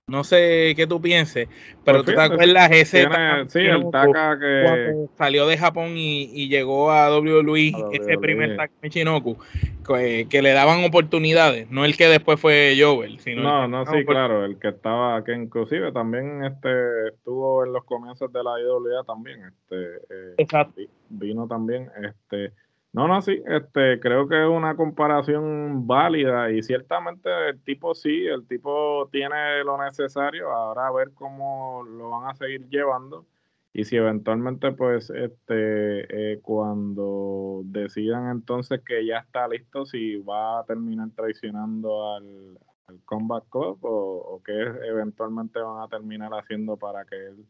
[0.08, 1.48] No sé qué tú pienses,
[1.84, 3.08] pero pues tú te acuerdas ese
[3.48, 9.36] sí, el Taka que salió de Japón y, llegó a WWE, ese primer Taka Michinoku,
[9.84, 14.44] que, le daban oportunidades, no el que después fue Joel, sino No, no, sí, claro,
[14.44, 19.42] el que estaba, que inclusive también este estuvo en los comienzos de la IWA también,
[19.42, 22.52] este eh, vino también, este
[22.96, 28.26] no, no, sí, este, creo que es una comparación válida y ciertamente el tipo sí,
[28.26, 33.26] el tipo tiene lo necesario, ahora a ver cómo lo van a seguir llevando
[33.74, 40.60] y si eventualmente pues este eh, cuando decidan entonces que ya está listo, si va
[40.60, 42.58] a terminar traicionando al,
[43.04, 47.44] Combat Club o, que eventualmente van a terminar haciendo para que él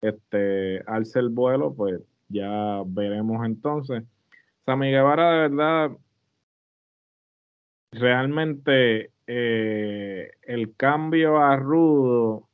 [0.00, 4.02] este, alce el vuelo, pues ya veremos entonces.
[4.66, 5.90] Sammy Guevara, de verdad,
[7.92, 12.48] realmente eh, el cambio a Rudo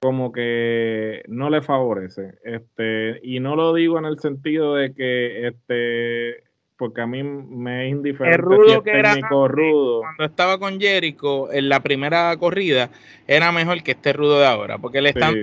[0.00, 2.38] como que no le favorece.
[2.44, 7.86] Este, y no lo digo en el sentido de que este porque a mí me
[7.86, 10.00] es indiferente el rudo que era rudo.
[10.02, 12.90] cuando estaba con Jericho en la primera corrida
[13.26, 15.34] era mejor que este rudo de ahora porque le están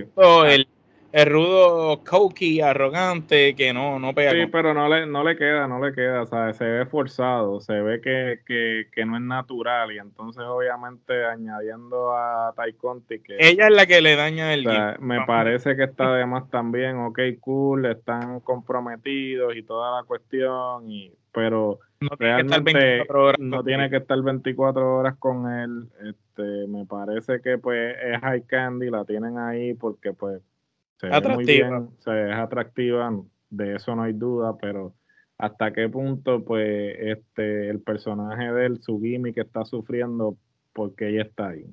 [0.48, 0.68] el
[1.16, 4.32] el rudo cokey, arrogante, que no, no pega.
[4.32, 6.58] Sí, pero no le, no le queda, no le queda, ¿sabes?
[6.58, 12.12] Se ve forzado, se ve que, que, que no es natural y entonces obviamente añadiendo
[12.12, 13.38] a Tai Conti que...
[13.40, 14.68] Ella es la que le daña el...
[15.00, 21.14] me parece que está además también, ok, cool, están comprometidos y toda la cuestión, y
[21.32, 23.06] pero no realmente
[23.40, 25.88] no tiene que estar 24 horas con él.
[26.04, 30.42] Este, me parece que pues es High Candy, la tienen ahí porque pues
[30.98, 31.88] se atractiva.
[32.00, 33.12] se es atractiva,
[33.50, 34.94] de eso no hay duda, pero
[35.38, 40.38] hasta qué punto pues este el personaje de él, su gimmick está sufriendo
[40.74, 41.66] porque ella está ahí.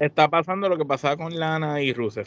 [0.00, 2.26] Está pasando lo que pasaba con Lana y Rusev.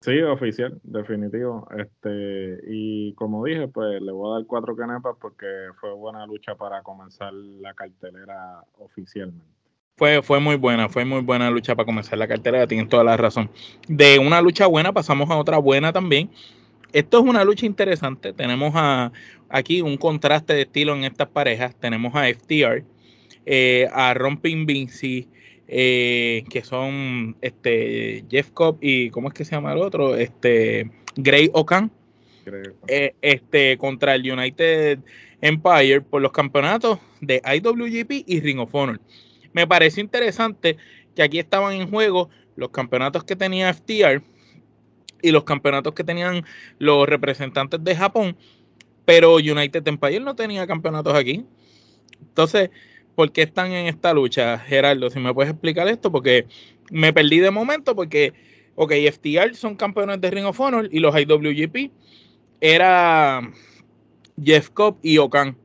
[0.00, 1.68] Sí, oficial, definitivo.
[1.76, 5.46] Este, y como dije, pues le voy a dar cuatro canepas porque
[5.78, 9.59] fue buena lucha para comenzar la cartelera oficialmente.
[10.00, 13.18] Fue, fue muy buena, fue muy buena lucha para comenzar la cartera, tienes toda la
[13.18, 13.50] razón.
[13.86, 16.30] De una lucha buena pasamos a otra buena también.
[16.94, 18.32] Esto es una lucha interesante.
[18.32, 19.12] Tenemos a,
[19.50, 21.76] aquí un contraste de estilo en estas parejas.
[21.78, 22.82] Tenemos a FTR,
[23.44, 25.28] eh, a Romping Vinci,
[25.68, 30.16] eh, que son este Jeff Cobb y ¿cómo es que se llama el otro?
[30.16, 31.90] Este Gray Okan.
[32.88, 35.00] Eh, este contra el United
[35.42, 38.98] Empire por los campeonatos de IWGP y Ring of Honor.
[39.52, 40.76] Me parece interesante
[41.14, 44.22] que aquí estaban en juego los campeonatos que tenía FTR
[45.22, 46.44] y los campeonatos que tenían
[46.78, 48.36] los representantes de Japón,
[49.04, 51.44] pero United Empire no tenía campeonatos aquí.
[52.20, 52.70] Entonces,
[53.14, 55.10] ¿por qué están en esta lucha, Gerardo?
[55.10, 56.46] Si me puedes explicar esto, porque
[56.90, 58.32] me perdí de momento, porque,
[58.76, 61.90] ok, FTR son campeones de Ring of Honor y los IWGP
[62.60, 63.40] era
[64.42, 65.56] Jeff Cobb y Okan.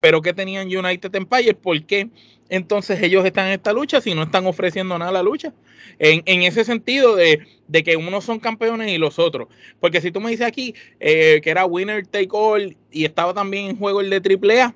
[0.00, 1.54] Pero ¿qué tenían United Empire?
[1.54, 2.10] ¿Por qué?
[2.48, 5.52] Entonces ellos están en esta lucha si no están ofreciendo nada a la lucha.
[5.98, 7.46] En, ese sentido de,
[7.84, 9.48] que unos son campeones y los otros.
[9.80, 13.70] Porque si tú me dices aquí eh, que era winner take all y estaba también
[13.70, 14.74] en juego el de AAA,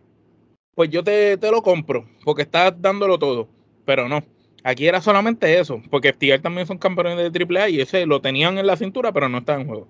[0.74, 3.48] pues yo te, te lo compro, porque estás dándolo todo.
[3.85, 4.24] Pero no,
[4.64, 8.59] aquí era solamente eso, porque FTR también son campeones de AAA y ese lo tenían
[8.59, 9.88] en la cintura, pero no estaba en juego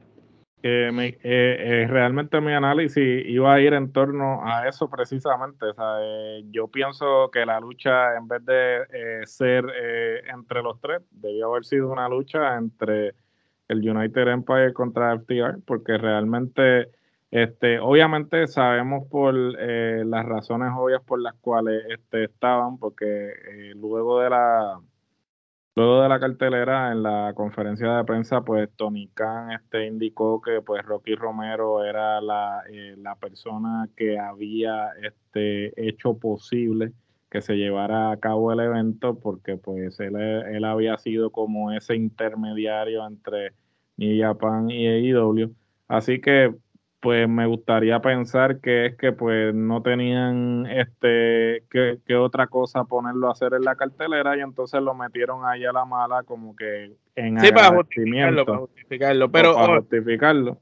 [0.61, 5.66] que me, eh, eh, realmente mi análisis iba a ir en torno a eso precisamente.
[5.66, 9.64] O eh, yo pienso que la lucha, en vez de ser
[10.33, 13.14] entre los tres, debió haber sido una lucha entre
[13.68, 16.90] el United Empire contra FTR, porque realmente,
[17.31, 23.33] este, obviamente sabemos por las razones obvias por las cuales este, estaban, porque
[23.77, 24.81] luego de la
[25.81, 30.61] Luego de la cartelera, en la conferencia de prensa, pues Tony Khan este, indicó que
[30.61, 36.93] pues Rocky Romero era la, eh, la persona que había este, hecho posible
[37.31, 41.97] que se llevara a cabo el evento, porque pues él, él había sido como ese
[41.97, 43.55] intermediario entre
[43.97, 45.55] New Japan y AEW.
[45.88, 46.55] Así que
[47.01, 53.29] pues me gustaría pensar que es que pues no tenían este que, otra cosa ponerlo
[53.29, 56.93] a hacer en la cartelera y entonces lo metieron ahí a la mala como que
[57.17, 60.59] en sí, para justificarlo, para justificarlo, pero para oh, justificarlo.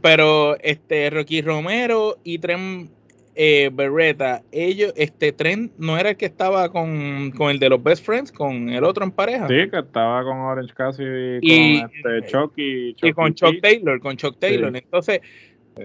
[0.00, 2.90] Pero este Rocky Romero y Tren
[3.34, 8.04] eh, Berreta, ellos, este Tren no era el que estaba con, el de los Best
[8.04, 9.48] Friends, con el otro en pareja.
[9.48, 14.16] Sí, que estaba con Orange Cassidy y, con este Chucky, y, con Chuck Taylor, con
[14.16, 14.74] Chuck Taylor.
[14.76, 15.20] Entonces,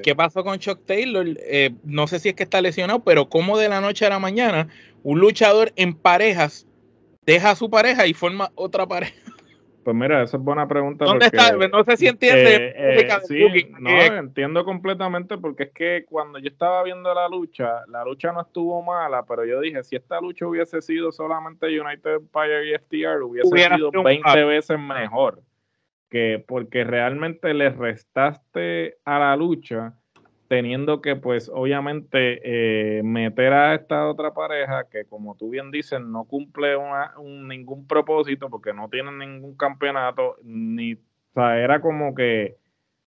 [0.03, 1.25] ¿Qué pasó con Chuck Taylor?
[1.27, 4.19] Eh, no sé si es que está lesionado, pero como de la noche a la
[4.19, 4.67] mañana
[5.03, 6.67] un luchador en parejas
[7.25, 9.15] deja a su pareja y forma otra pareja.
[9.83, 11.05] Pues mira, esa es buena pregunta.
[11.05, 11.53] ¿Dónde está?
[11.53, 12.55] No sé si entiende.
[12.55, 17.85] Eh, eh, sí, no, entiendo completamente porque es que cuando yo estaba viendo la lucha,
[17.87, 22.15] la lucha no estuvo mala, pero yo dije, si esta lucha hubiese sido solamente United
[22.15, 25.41] Empire y FTR, hubiese sido 20 veces mejor
[26.09, 29.93] que porque realmente le restaste a la lucha
[30.47, 32.39] teniendo que pues obviamente
[32.99, 37.85] eh, meter a esta otra pareja que como tú bien dices no cumple un, ningún
[37.85, 40.99] propósito porque no tienen ningún campeonato ni o
[41.33, 42.57] sea, era como que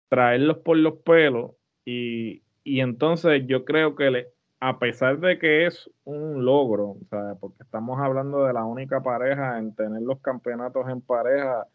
[0.08, 1.52] traerlos por los pelos
[1.84, 4.28] y, y entonces yo creo que le,
[4.60, 9.02] a pesar de que es un logro, o sea, porque estamos hablando de la única
[9.02, 11.66] pareja en tener los campeonatos en pareja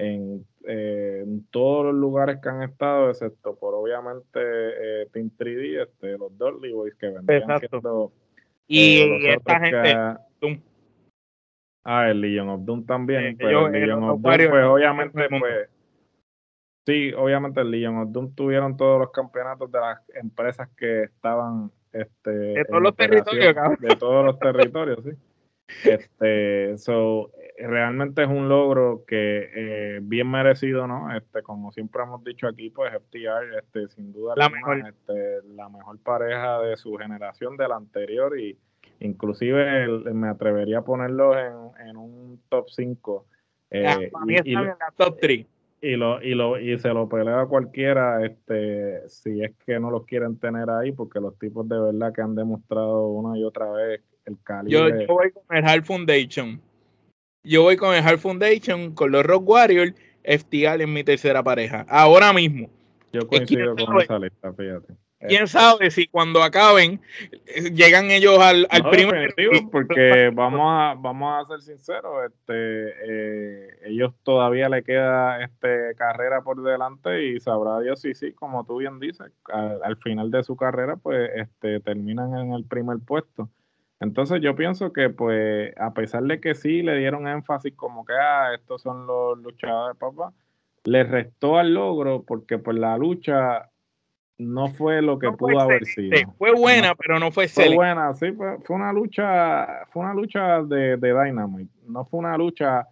[0.00, 5.82] en, eh, en, todos los lugares que han estado, excepto por obviamente eh, Team 3D,
[5.82, 8.12] este, los Dudley Boys que vendrían Exacto.
[8.66, 10.56] y, eh, esta gente,
[11.82, 13.36] Ah, el Legion of Doom también.
[13.38, 15.68] pero el Legion of Doom, pues obviamente, pues,
[16.86, 21.70] Sí, obviamente el Legion of Doom tuvieron todos los campeonatos de las empresas que estaban
[21.92, 25.10] este, de todos los territorios, de todos los territorios, sí.
[25.84, 27.30] Este, so,
[27.66, 31.14] realmente es un logro que eh, bien merecido, ¿no?
[31.14, 34.82] Este, como siempre hemos dicho aquí, pues FTR, este, sin duda la mejor.
[34.88, 38.58] Este, la mejor pareja de su generación, de la anterior, y
[39.00, 43.26] inclusive me atrevería a ponerlos en, en un top 5.
[43.70, 44.10] Eh,
[44.44, 45.46] y, en la top 3
[45.82, 49.90] y lo y lo y se lo pelea a cualquiera este si es que no
[49.90, 53.70] los quieren tener ahí porque los tipos de verdad que han demostrado una y otra
[53.70, 56.60] vez el calibre yo, voy con el Hard Foundation
[57.42, 61.86] yo voy con el Hard Foundation con los Rock Warriors FTR en mi tercera pareja
[61.88, 62.70] ahora mismo.
[63.12, 64.94] Yo coincido con esa lista fíjate.
[65.28, 66.98] Quién sabe si cuando acaben
[67.46, 69.34] eh, llegan ellos al, al primer
[69.70, 76.40] porque vamos a vamos a ser sinceros este eh, ellos todavía le queda este carrera
[76.40, 80.56] por delante y sabrá Dios si sí como tú bien dices al, final de su
[80.56, 83.50] carrera pues este terminan en el primer puesto
[84.00, 88.14] entonces yo pienso que pues a pesar de que sí le dieron énfasis como que
[88.14, 90.32] ah estos son los luchadores papá
[90.84, 93.70] le restó al logro porque pues la lucha
[94.40, 96.16] no fue lo que pudo haber sido.
[96.38, 100.96] Fue buena, pero no fue Fue buena, sí, fue, una lucha, fue una lucha de,
[100.96, 101.70] de Dynamite.
[101.86, 102.88] No fue una lucha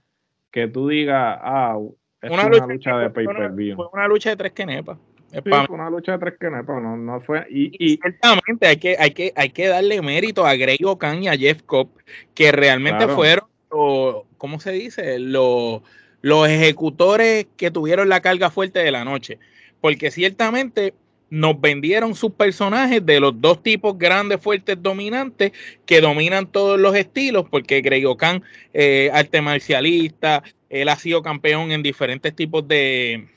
[0.51, 1.79] que tú digas, ah,
[2.21, 3.77] es una, lucha, de pay-per-view.
[3.77, 4.99] Fue una lucha de tres quenepas.
[5.31, 7.47] Sí, fue una lucha de tres no, no fue.
[7.51, 11.29] Y, y, ciertamente hay que, hay, que, hay que darle mérito a Greg Okan y
[11.29, 11.91] a Jeff Cobb,
[12.35, 15.19] que realmente fueron, ¿cómo se dice?
[15.19, 15.83] Los,
[16.23, 19.39] los ejecutores que tuvieron la carga fuerte de la noche.
[19.83, 20.95] Porque ciertamente
[21.31, 25.53] nos vendieron sus personajes de los dos tipos grandes, fuertes, dominantes,
[25.85, 31.71] que dominan todos los estilos, porque Greg Okan, eh, arte marcialista, él ha sido campeón
[31.71, 33.29] en diferentes tipos de,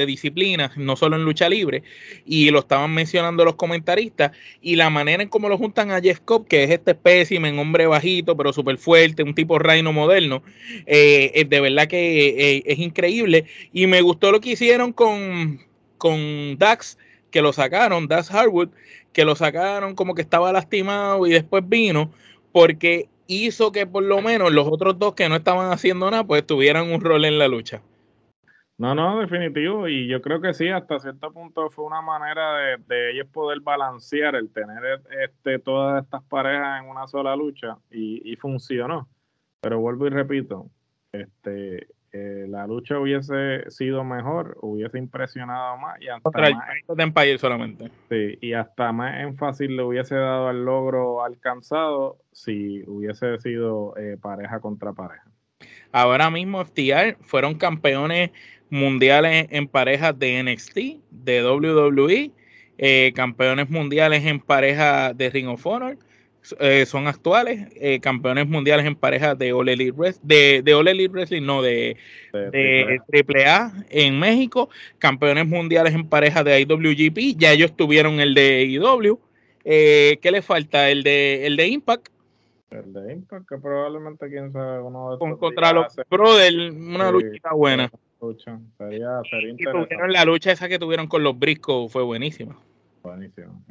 [0.00, 1.82] de, disciplinas, no solo en lucha libre,
[2.24, 6.20] y lo estaban mencionando los comentaristas, y la manera en cómo lo juntan a Jeff
[6.20, 10.42] Cobb, que es este espécimen, hombre bajito, pero súper fuerte, un tipo reino moderno,
[10.86, 15.60] eh, de verdad que eh, es increíble, y me gustó lo que hicieron con,
[15.98, 16.98] con Dax,
[17.30, 18.70] que lo sacaron, Das Harwood,
[19.12, 22.12] que lo sacaron como que estaba lastimado y después vino,
[22.52, 26.46] porque hizo que por lo menos los otros dos que no estaban haciendo nada, pues
[26.46, 27.82] tuvieran un rol en la lucha.
[28.80, 29.88] No, no, definitivo.
[29.88, 34.34] Y yo creo que sí, hasta cierto punto fue una manera de, ellos poder balancear
[34.34, 39.06] el tener este, todas estas parejas en una sola lucha y, y funcionó.
[39.60, 40.70] Pero vuelvo y repito,
[41.12, 47.90] este, eh, la lucha hubiese sido mejor, hubiese impresionado más y hasta más, solamente.
[48.08, 54.16] Sí, y hasta más énfasis le hubiese dado al logro alcanzado si hubiese sido eh,
[54.18, 55.30] pareja contra pareja.
[55.92, 58.30] Ahora mismo FTR fueron campeones
[58.70, 60.78] mundiales en parejas de NXT,
[61.10, 62.30] de WWE,
[62.78, 65.98] eh, campeones mundiales en pareja de Ring of Honor,
[66.58, 70.88] eh, son actuales eh, campeones mundiales en pareja de All Elite Wrestling, de, de All
[70.88, 71.98] Elite Wrestling, no, de,
[72.32, 78.64] de, AAA en México, campeones mundiales en pareja de IWGP, ya ellos tuvieron el de
[78.64, 79.18] IW.
[79.64, 80.88] Eh, ¿Qué le falta?
[80.88, 82.08] El de, el de Impact.
[82.70, 87.52] El de Impact, que probablemente quién sabe uno de Con, Contra los Brothers, una lucha
[87.52, 87.90] buena.
[88.76, 92.56] Sería, sería y tuvieron la lucha esa que tuvieron con los Briscos, fue buenísima.
[93.02, 93.64] Buenísimo.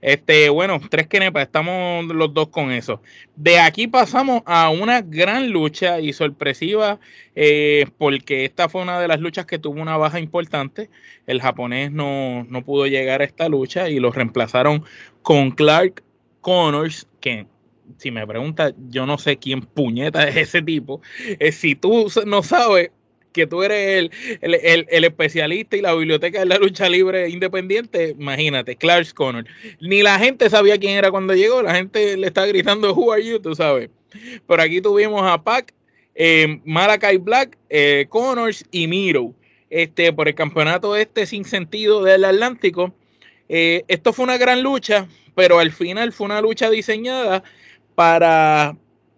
[0.00, 3.02] Este, bueno, tres quenepas, estamos los dos con eso.
[3.36, 6.98] De aquí pasamos a una gran lucha y sorpresiva,
[7.34, 10.88] eh, porque esta fue una de las luchas que tuvo una baja importante.
[11.26, 14.84] El japonés no, no pudo llegar a esta lucha y lo reemplazaron
[15.20, 16.02] con Clark
[16.40, 17.46] Connors, que
[17.98, 21.02] si me preguntas, yo no sé quién puñeta es ese tipo.
[21.38, 22.90] Eh, si tú no sabes,
[23.32, 29.14] que tú eres el, especialista y la biblioteca de la lucha libre independiente, imagínate, Clark
[29.14, 29.44] Connor.
[29.80, 33.24] Ni la gente sabía quién era cuando llegó, la gente le está gritando, Who are
[33.24, 33.38] you?
[33.38, 33.90] Tú sabes.
[34.46, 35.72] Por aquí tuvimos a Pac,
[36.14, 36.60] eh,
[37.20, 39.34] Black, eh, Connors y Miro.
[39.70, 42.92] Este, por el campeonato este sin sentido del Atlántico.
[43.48, 47.44] Eh, esto fue una gran lucha, pero al final fue una lucha diseñada
[47.94, 48.76] para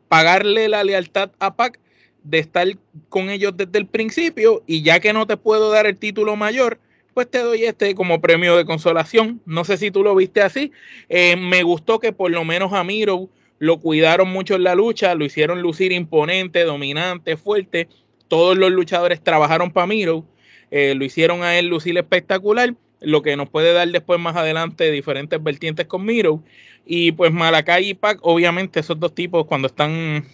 [0.08, 1.78] pagarle la lealtad a Pac
[2.24, 2.66] de estar
[3.08, 6.78] con ellos desde el principio y ya que no te puedo dar el título mayor,
[7.14, 9.40] pues te doy este como premio de consolación.
[9.44, 10.72] No sé si tú lo viste así.
[11.08, 15.14] Eh, me gustó que por lo menos a Miro lo cuidaron mucho en la lucha,
[15.14, 17.88] lo hicieron lucir imponente, dominante, fuerte.
[18.28, 20.24] Todos los luchadores trabajaron para Miro,
[20.70, 24.90] eh, lo hicieron a él lucir espectacular, lo que nos puede dar después más adelante
[24.90, 26.42] diferentes vertientes con Miro.
[26.84, 30.26] Y pues Malakai y Pac, obviamente esos dos tipos cuando están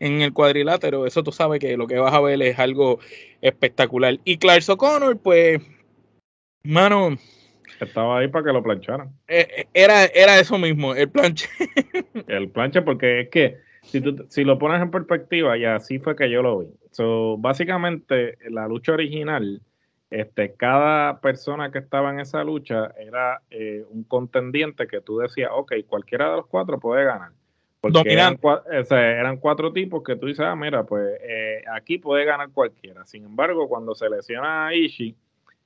[0.00, 2.98] en el cuadrilátero, eso tú sabes que lo que vas a ver es algo
[3.40, 4.18] espectacular.
[4.24, 5.60] Y Clark O'Connor, pues,
[6.62, 7.16] mano.
[7.80, 9.10] Estaba ahí para que lo plancharan.
[9.28, 11.48] Eh, eh, era, era eso mismo, el planche.
[12.26, 16.16] el planche, porque es que si, tú, si lo pones en perspectiva, y así fue
[16.16, 16.66] que yo lo vi.
[16.90, 19.62] So, básicamente, la lucha original,
[20.10, 25.50] este, cada persona que estaba en esa lucha era eh, un contendiente que tú decías,
[25.52, 27.32] ok, cualquiera de los cuatro puede ganar.
[27.80, 28.38] Porque eran,
[28.90, 33.06] eran, cuatro tipos que tú dices, ah, mira, pues eh, aquí puede ganar cualquiera.
[33.06, 35.14] Sin embargo, cuando se lesiona a Ishii,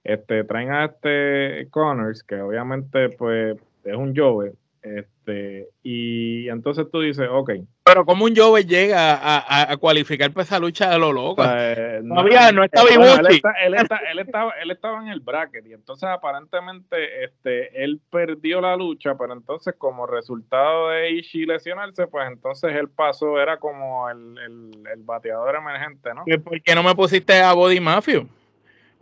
[0.04, 4.52] este, traen a este Connors, que obviamente pues es un Jove,
[4.82, 7.52] este, y entonces tú dices, ok.
[7.84, 9.18] Pero como un Jove llega
[9.70, 11.42] a, cualificar para esa lucha de lo loco.
[11.42, 13.74] no, había, no estaba él, él, él,
[14.18, 19.32] estaba, él estaba en el bracket y entonces aparentemente este, él perdió la lucha, pero
[19.32, 24.38] entonces como resultado de Ishii lesionarse, pues entonces el paso era como el,
[24.92, 26.24] el, bateador emergente, ¿no?
[26.42, 28.24] ¿Por qué no me pusiste a Body Mafia?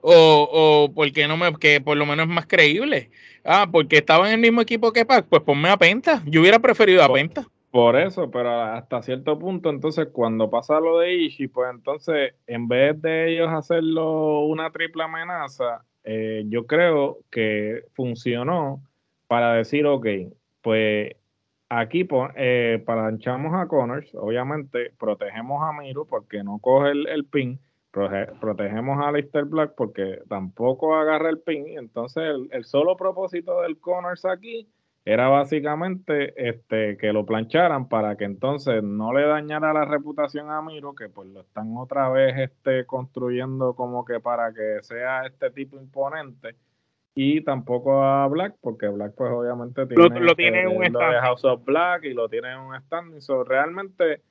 [0.02, 0.48] O,
[0.88, 3.10] o por qué no me, que por lo menos es más creíble.
[3.44, 6.22] Ah, porque estaba en el mismo equipo que Pac, pues ponme a Penta.
[6.26, 7.46] Yo hubiera preferido a Penta.
[7.70, 12.66] Por eso, pero hasta cierto punto, entonces cuando pasa lo de Ishii, pues entonces en
[12.66, 18.82] vez de ellos hacerlo una triple amenaza, eh, yo creo que funcionó
[19.28, 20.06] para decir, ok,
[20.62, 21.14] pues
[21.68, 27.60] aquí eh, palanchamos a Connors, obviamente protegemos a Miro porque no coge el, el pin,
[27.90, 31.66] protegemos a Lister Black porque tampoco agarra el pin.
[31.78, 34.68] Entonces, el, solo propósito del Connors aquí
[35.04, 40.62] era básicamente este que lo plancharan para que entonces no le dañara la reputación a
[40.62, 45.50] Miro, que pues lo están otra vez este, construyendo como que para que sea este
[45.50, 46.56] tipo imponente.
[47.12, 51.64] Y tampoco a Black, porque Black pues obviamente tiene, lo, tiene un de House of
[51.64, 53.20] Black y lo tiene en un standing.
[53.20, 54.22] So, realmente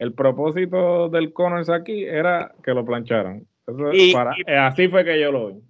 [0.00, 3.46] el propósito del Connors aquí era que lo plancharan.
[3.92, 4.14] Eh,
[4.58, 5.60] así fue que yo lo vi.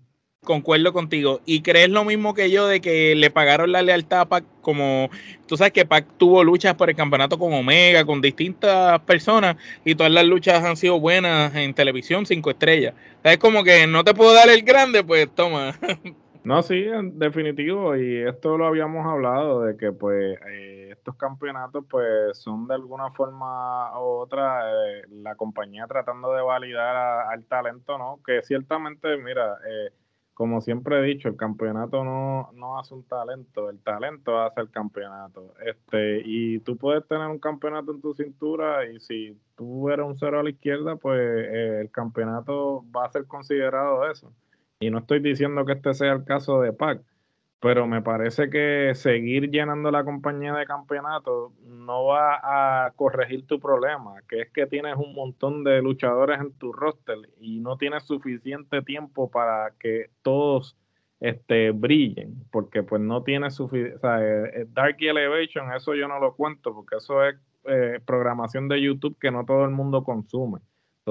[0.45, 1.41] Concuerdo contigo.
[1.45, 5.11] ¿Y crees lo mismo que yo de que le pagaron la lealtad a Pac como...
[5.47, 9.97] Tú sabes que Pac tuvo luchas por el campeonato con Omega, con distintas personas, y
[9.97, 12.95] todas las luchas han sido buenas en televisión, cinco estrellas.
[13.25, 15.75] Es como que no te puedo dar el grande, pues toma.
[16.43, 21.85] No, sí, en definitivo, y esto lo habíamos hablado, de que pues eh, estos campeonatos
[21.89, 26.97] pues son de alguna forma u otra eh, la compañía tratando de validar
[27.29, 28.21] al talento, ¿no?
[28.25, 29.93] Que ciertamente, mira, eh,
[30.35, 34.71] como siempre he dicho, el campeonato no, no hace un talento, el talento hace el
[34.71, 35.55] campeonato.
[35.65, 40.17] Este, y tú puedes tener un campeonato en tu cintura y si tú eres un
[40.17, 44.33] cero a la izquierda, pues el campeonato va a ser considerado eso.
[44.81, 47.03] Y no estoy diciendo que este sea el caso de Pac,
[47.61, 53.61] pero me parece que seguir llenando la compañía de campeonatos no va a corregir tu
[53.61, 58.05] problema, que es que tienes un montón de luchadores en tu roster y no tienes
[58.05, 60.79] suficiente tiempo para que todos
[61.21, 66.09] este, brillen, porque pues no tienes suficiente, o sea, eh, eh, Dark Elevation, eso yo
[66.09, 70.03] no lo cuento, porque eso es eh, programación de YouTube que no todo el mundo
[70.03, 70.61] consume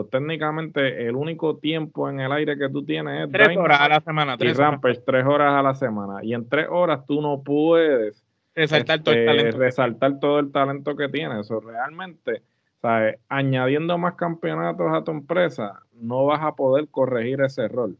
[0.05, 4.01] técnicamente, el único tiempo en el aire que tú tienes es tres horas a la
[4.01, 4.37] semana.
[4.37, 6.23] Tres Rampage, tres horas a la semana.
[6.23, 8.23] Y en tres horas tú no puedes
[8.55, 9.57] resaltar, todo, el este, talento.
[9.57, 11.39] resaltar todo el talento que tienes.
[11.39, 12.43] Eso realmente,
[12.81, 13.17] ¿sabes?
[13.29, 17.91] añadiendo más campeonatos a tu empresa, no vas a poder corregir ese error.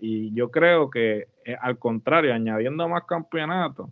[0.00, 3.90] Y yo creo que, eh, al contrario, añadiendo más campeonatos,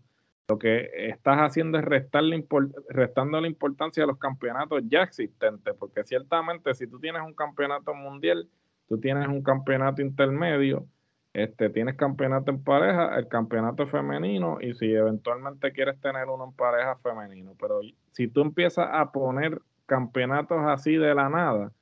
[0.49, 2.43] lo que estás haciendo es restarle
[2.89, 7.95] restando la importancia a los campeonatos ya existentes, porque ciertamente si tú tienes un campeonato
[7.95, 8.49] mundial,
[8.89, 10.87] tú tienes un campeonato intermedio,
[11.35, 16.53] este, tienes campeonato en pareja, el campeonato femenino, y si eventualmente quieres tener uno en
[16.53, 17.81] pareja femenino, pero
[18.13, 21.73] si tú empiezas a poner campeonatos así de la nada,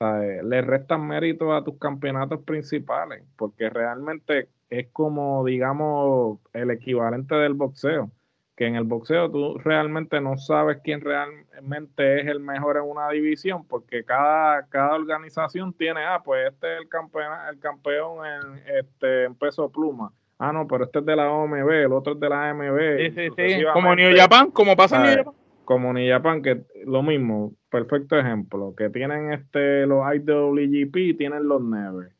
[0.00, 4.48] le restan mérito a tus campeonatos principales, porque realmente
[4.78, 8.10] es como, digamos, el equivalente del boxeo,
[8.56, 13.08] que en el boxeo tú realmente no sabes quién realmente es el mejor en una
[13.10, 18.78] división, porque cada, cada organización tiene, ah, pues este es el campeón, el campeón en,
[18.78, 20.12] este, en peso pluma.
[20.38, 22.98] Ah, no, pero este es de la OMB, el otro es de la AMB.
[22.98, 23.64] Sí, sí, sí.
[23.72, 25.34] Como New Japan, como pasa en New Japan.
[25.64, 31.48] Como New Japan, que lo mismo, perfecto ejemplo, que tienen este los IWGP y tienen
[31.48, 32.10] los Never.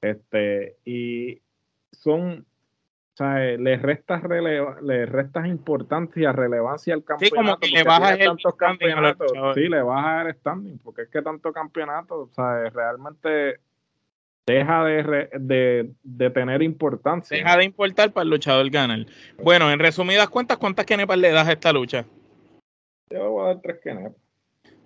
[0.00, 1.40] Este, y
[1.94, 2.46] son,
[3.14, 7.36] o sea, le restas, le restas importancia, relevancia al campeonato.
[7.36, 9.32] Sí, como que le bajas el campeonatos.
[9.54, 13.60] Sí, le bajas el standing, porque es que tanto campeonato, o sea, realmente
[14.46, 17.36] deja de, de, tener importancia.
[17.36, 19.06] Deja de importar para el luchador ganar.
[19.42, 22.04] Bueno, en resumidas cuentas, ¿cuántas kenepas le das a esta lucha?
[23.10, 24.23] Yo voy a dar tres kenepas.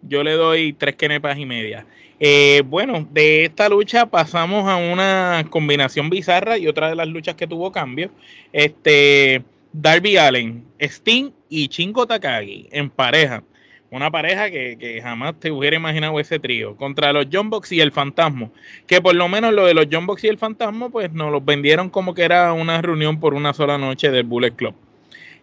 [0.03, 1.87] Yo le doy tres kenepas y media.
[2.21, 7.35] Eh, bueno, de esta lucha pasamos a una combinación bizarra y otra de las luchas
[7.37, 8.11] que tuvo cambio.
[8.53, 9.43] Este,
[9.73, 13.43] Darby Allen, Sting y Chingo Takagi en pareja.
[13.91, 16.77] Una pareja que, jamás te hubiera imaginado ese trío.
[16.77, 18.51] Contra los John Box y el Fantasma.
[18.87, 21.43] Que por lo menos lo de los John Box y el Fantasma, pues nos los
[21.43, 24.75] vendieron como que era una reunión por una sola noche del Bullet Club.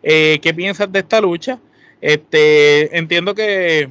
[0.04, 1.60] Eh, ¿Qué piensas de esta lucha?
[2.02, 3.90] Este, entiendo que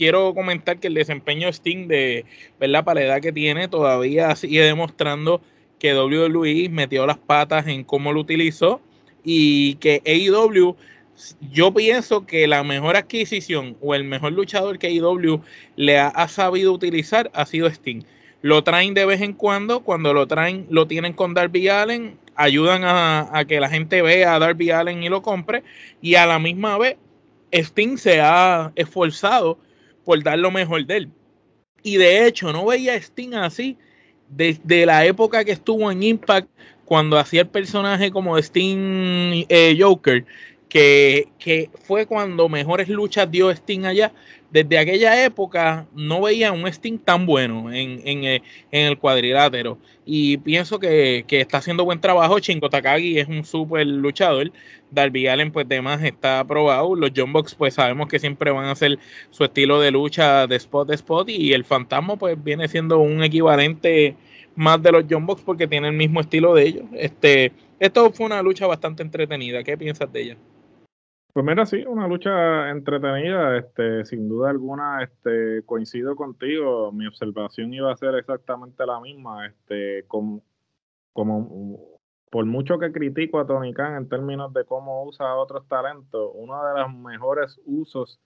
[0.00, 2.24] quiero comentar que el desempeño de Sting de
[2.58, 2.86] ¿verdad?
[2.94, 5.42] la edad que tiene todavía sigue demostrando
[5.78, 8.80] que WWE metió las patas en cómo lo utilizó
[9.22, 10.74] y que AEW
[11.52, 15.42] yo pienso que la mejor adquisición o el mejor luchador que AEW
[15.76, 18.00] le ha, sabido utilizar ha sido Sting.
[18.40, 22.84] Lo traen de vez en cuando, cuando lo traen, lo tienen con Darby Allen, ayudan
[22.84, 25.62] a, a que la gente vea a Darby Allen y lo compre,
[26.00, 26.96] y a la misma vez
[27.52, 29.58] Sting se ha esforzado
[30.04, 31.10] por dar lo mejor de él.
[31.82, 33.78] Y de hecho, no veía a Sting así
[34.28, 36.48] desde la época que estuvo en Impact,
[36.84, 40.24] cuando hacía el personaje como Sting eh, Joker,
[40.70, 44.12] que, que, fue cuando mejores luchas dio Sting allá.
[44.50, 49.78] Desde aquella época no veía un Sting tan bueno en, en, eh, en el cuadrilátero.
[50.06, 52.38] Y pienso que, que, está haciendo buen trabajo.
[52.38, 54.52] Shingo Takagi es un súper luchador.
[54.90, 56.94] Darby Allen, pues, demás está aprobado.
[56.94, 58.98] Los John Box, pues, sabemos que siempre van a hacer
[59.30, 61.28] su estilo de lucha de spot a spot.
[61.30, 64.16] Y el Fantasma, pues, viene siendo un equivalente
[64.54, 66.84] más de los John Box porque tiene el mismo estilo de ellos.
[66.94, 69.64] Este, esto fue una lucha bastante entretenida.
[69.64, 70.36] ¿Qué piensas de ella?
[71.32, 77.72] Pues mira, sí, una lucha entretenida, este, sin duda alguna, este, coincido contigo, mi observación
[77.72, 80.42] iba a ser exactamente la misma, este, como,
[81.12, 81.78] como
[82.30, 86.64] por mucho que critico a Tony Khan en términos de cómo usa otros talentos, uno
[86.64, 88.20] de los mejores usos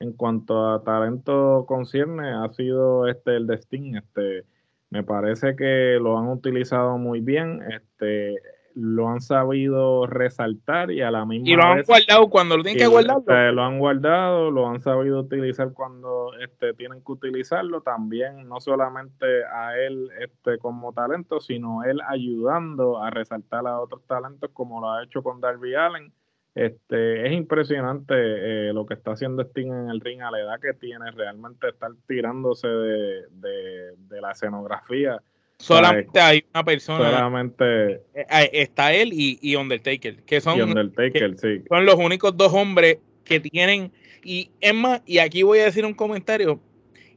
[0.00, 4.44] en cuanto a talento concierne ha sido este el de Sting, este,
[4.90, 8.36] me parece que lo han utilizado muy bien, este,
[8.80, 12.78] lo han sabido resaltar y a la misma y lo han guardado cuando lo tienen
[12.78, 17.80] que guardar este, lo han guardado lo han sabido utilizar cuando este tienen que utilizarlo.
[17.80, 24.02] También no solamente a él este como talento sino él ayudando a resaltar a otros
[24.06, 26.12] talentos como lo ha hecho con Darby Allen.
[26.54, 30.60] Este es impresionante eh, lo que está haciendo Sting en el ring a la edad
[30.60, 31.10] que tiene.
[31.10, 35.20] Realmente estar tirándose de, de la escenografía
[35.58, 37.10] Solamente hay una persona.
[37.10, 37.94] Solamente.
[38.14, 40.22] Eh, eh, está él y, Undertaker.
[40.22, 41.62] Que son, Undertaker, sí.
[41.68, 43.92] son los únicos dos hombres que tienen.
[44.22, 46.60] Y es más, y aquí voy a decir un comentario.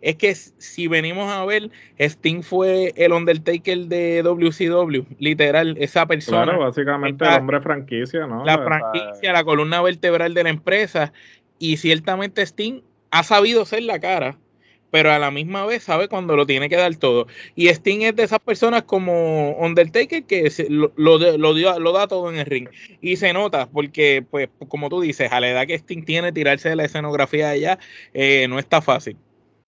[0.02, 1.70] Es que si venimos a ver,
[2.00, 6.44] Sting fue el Undertaker de WCW, literal, esa persona.
[6.44, 8.44] Claro, básicamente el hombre franquicia, ¿no?
[8.44, 11.14] La franquicia, la columna vertebral de la empresa.
[11.60, 12.82] Y ciertamente Sting
[13.12, 14.40] ha sabido ser la cara
[14.92, 17.28] pero a la misma vez sabe cuando lo tiene que dar todo.
[17.56, 22.46] Y Sting es de esas personas como Undertaker que lo, lo, da todo en el
[22.46, 22.70] ring.
[23.00, 26.70] Y se nota, porque, pues, como tú dices, a la edad que Sting tiene, tirarse
[26.70, 27.80] de la escenografía allá
[28.14, 29.18] eh, no está fácil.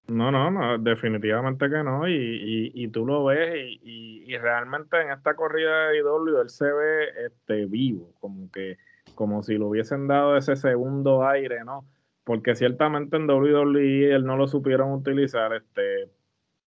[0.08, 2.08] No, no, no, definitivamente que no.
[2.10, 6.66] Y, y, tú lo ves y, y, realmente en esta corrida de IW él se
[6.66, 8.78] ve este, vivo, como que
[9.16, 11.86] como si lo hubiesen dado ese segundo aire, ¿no?
[12.24, 16.10] Porque ciertamente en WWE él no lo supieron utilizar, este,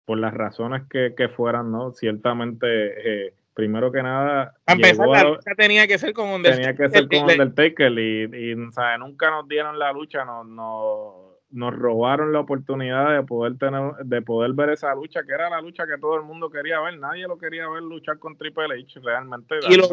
[0.05, 1.91] por las razones que, fueran, ¿no?
[1.91, 6.75] Ciertamente, eh, primero que nada, a empezar, la lucha tenía que ser con Undertaker.
[6.75, 12.33] Tenía que ser con Undertaker y, y nunca nos dieron la lucha, nos, nos, robaron
[12.33, 15.97] la oportunidad de poder tener, de poder ver esa lucha, que era la lucha que
[15.97, 19.55] todo el mundo quería ver, nadie lo quería ver luchar con Triple H, realmente.
[19.69, 19.87] Y lo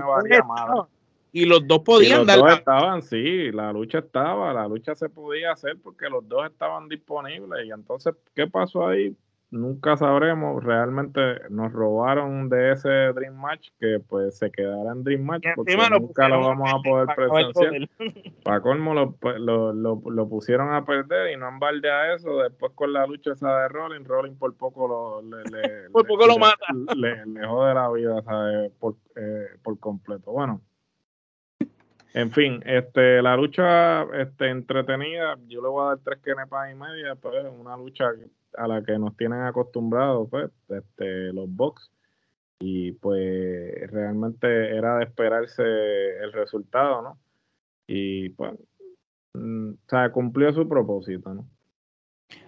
[1.33, 2.39] y los dos podían dar.
[2.39, 6.45] Los dos estaban, sí, la lucha estaba, la lucha se podía hacer porque los dos
[6.47, 7.67] estaban disponibles.
[7.67, 9.17] Y entonces, ¿qué pasó ahí?
[9.51, 10.63] Nunca sabremos.
[10.63, 11.21] Realmente
[11.51, 16.29] nos robaron de ese Dream Match que pues se quedará en Dream Match porque nunca
[16.29, 17.89] lo vamos a poder presenciar.
[18.45, 22.39] Para colmo pues, lo, lo, lo, pusieron a perder y no en balde a eso.
[22.39, 26.39] Después con la lucha esa de Rolling, Rolling por poco lo, le, por poco lo
[26.39, 26.67] mata.
[26.95, 28.73] Le, le, jode la vida ¿sabes?
[28.79, 30.33] Por, eh, por completo.
[30.33, 30.63] Bueno
[32.15, 36.75] en fin, este, la lucha este, entretenida, yo le voy a dar tres kenepas y
[36.75, 38.11] media, pues una lucha
[38.57, 41.91] a la que nos tienen acostumbrados, pues, este, los box.
[42.65, 45.63] Y pues realmente era de esperarse
[46.23, 47.19] el resultado, ¿no?
[47.89, 48.53] Y pues,
[49.35, 51.49] mm, o sea, cumplió su propósito, ¿no?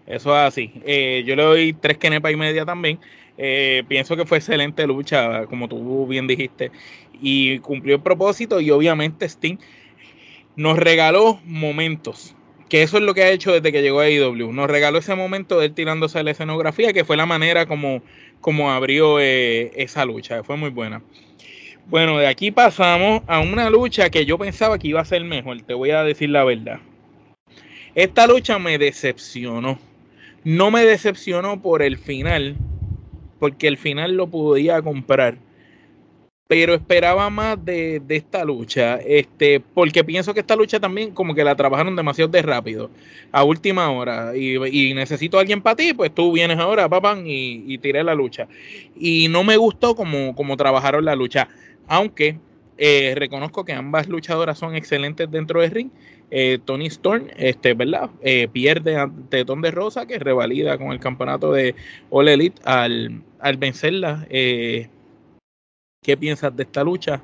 [0.07, 0.73] Eso es así.
[0.85, 2.99] Eh, yo le doy tres kenepas y media también.
[3.37, 6.71] Eh, pienso que fue excelente lucha, como tú bien dijiste,
[7.21, 9.57] y cumplió el propósito y obviamente Sting
[10.57, 12.37] nos regaló momentos,
[12.69, 14.53] que eso es lo que ha hecho desde que llegó a IW.
[14.53, 18.03] Nos regaló ese momento de él tirándose a la escenografía, que fue la manera como,
[18.41, 20.45] como abrió eh, esa lucha.
[20.45, 21.03] Fue muy buena.
[21.87, 25.61] Bueno, de aquí pasamos a una lucha que yo pensaba que iba a ser mejor,
[25.63, 26.81] te voy a decir la verdad.
[27.95, 29.79] Esta lucha me decepcionó.
[30.45, 32.57] No me decepcionó por el final,
[33.39, 35.39] porque el final lo podía comprar
[36.47, 41.43] pero esperaba más de, esta lucha, este, porque pienso que esta lucha también como que
[41.43, 42.91] la trabajaron demasiado de rápido,
[43.33, 47.65] a última hora, y, necesito a alguien para ti, pues tú vienes ahora, papá, y,
[47.67, 48.47] y tiré la lucha.
[48.95, 51.49] Y no me gustó como, como trabajaron la lucha,
[51.89, 52.39] aunque
[52.77, 55.91] eh, reconozco que ambas luchadoras son excelentes dentro del ring.
[56.31, 58.11] Eh, Tony Storm, este, ¿verdad?
[58.23, 61.75] Eh, pierde ante Tom de Rosa, que revalida con el campeonato de
[62.11, 64.27] All Elite al, al vencerla.
[64.29, 64.89] ¿Qué
[66.19, 67.23] piensas de esta lucha?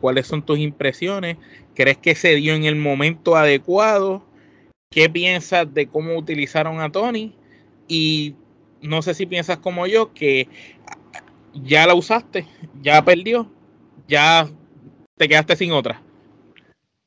[0.00, 1.38] ¿Cuáles son tus impresiones?
[1.74, 4.22] ¿Crees que se dio en el momento adecuado?
[4.90, 7.34] ¿Qué piensas de cómo utilizaron a Tony?
[7.88, 8.34] Y
[8.82, 10.48] no sé si piensas como yo que
[11.54, 12.46] ya la usaste,
[12.82, 13.50] ya perdió,
[14.08, 14.48] ya
[15.16, 16.00] te quedaste sin otra.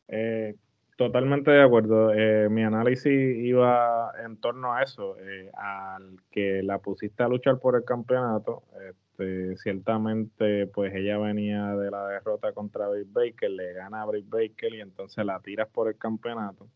[0.07, 0.55] Eh,
[0.97, 2.13] totalmente de acuerdo.
[2.13, 5.15] Eh, mi análisis iba en torno a eso,
[5.53, 8.63] al que la pusiste a luchar por el campeonato.
[8.89, 14.27] Este, ciertamente, pues ella venía de la derrota contra Britt Baker, le gana a Britt
[14.29, 16.67] Baker y entonces la tiras por el campeonato.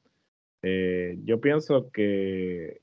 [0.62, 2.82] Eh, yo pienso que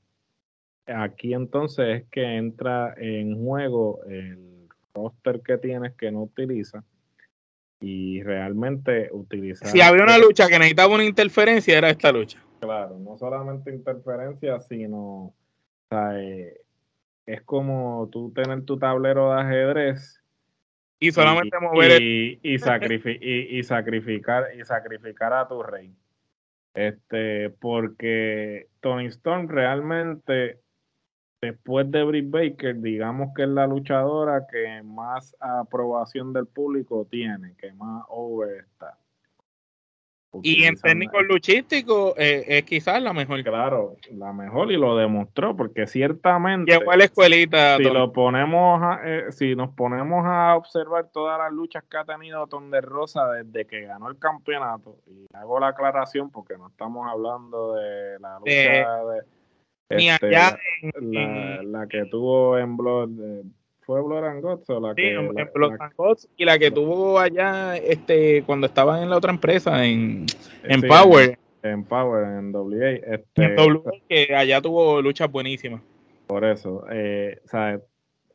[0.85, 6.83] aquí entonces es que entra en juego el roster que tienes que no utiliza
[7.79, 9.69] y realmente utilizar.
[9.69, 12.41] Si había una lucha que necesitaba una interferencia, era esta lucha.
[12.59, 15.33] Claro, no solamente interferencia, sino
[15.91, 16.57] eh,
[17.25, 20.21] es como tú tener tu tablero de ajedrez
[20.99, 25.93] y solamente mover y, y, sacrificar y sacrificar a tu rey.
[26.73, 30.59] Este, porque Tony Storm realmente
[31.41, 37.55] después de Britt Baker, digamos que es la luchadora que más aprobación del público tiene,
[37.57, 38.97] que más over está.
[40.43, 43.43] Y en técnico luchístico eh, es quizás la mejor.
[43.43, 46.71] Claro, la mejor y lo demostró, porque ciertamente.
[46.71, 47.77] Llegó a la escuelita.
[47.77, 52.45] Si, lo ponemos eh, si nos ponemos a observar todas las luchas que ha tenido
[52.47, 57.07] Ton de Rosa desde que ganó el campeonato, y hago la aclaración porque no estamos
[57.09, 59.36] hablando de la lucha de.
[59.89, 60.59] Ni este, allá
[61.01, 63.09] la, la, que tuvo en Blood
[63.87, 65.17] fue Blood and o la que
[66.35, 70.25] y la que tuvo allá este cuando estaban en la otra empresa en,
[70.63, 71.39] en Power.
[71.63, 75.81] en, Power en WA este, en WA que allá tuvo luchas buenísimas.
[76.27, 77.39] por eso eh,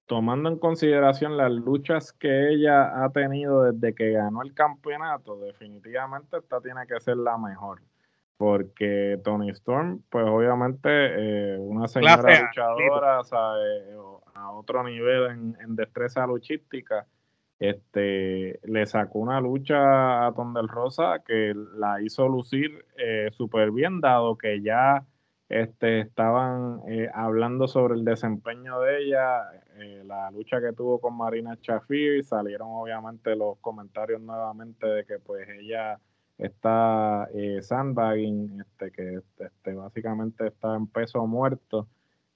[0.06, 6.38] tomando en consideración las luchas que ella ha tenido desde que ganó el campeonato definitivamente
[6.38, 7.82] esta tiene que ser la mejor
[8.42, 13.94] porque Tony Storm, pues obviamente eh, una señora luchadora, ¿sabe?
[14.34, 17.06] a otro nivel en, destreza luchística,
[17.60, 23.70] este, le sacó una lucha a Ton del Rosa que la hizo lucir eh, súper
[23.70, 25.06] bien, dado que ya
[25.48, 29.40] este, estaban eh, hablando sobre el desempeño de ella,
[29.76, 35.20] eh, la lucha que tuvo con Marina Chafir, salieron obviamente los comentarios nuevamente de que
[35.20, 36.00] pues ella
[36.44, 37.28] está
[37.60, 41.88] sandbagging, este, que este, básicamente está en peso muerto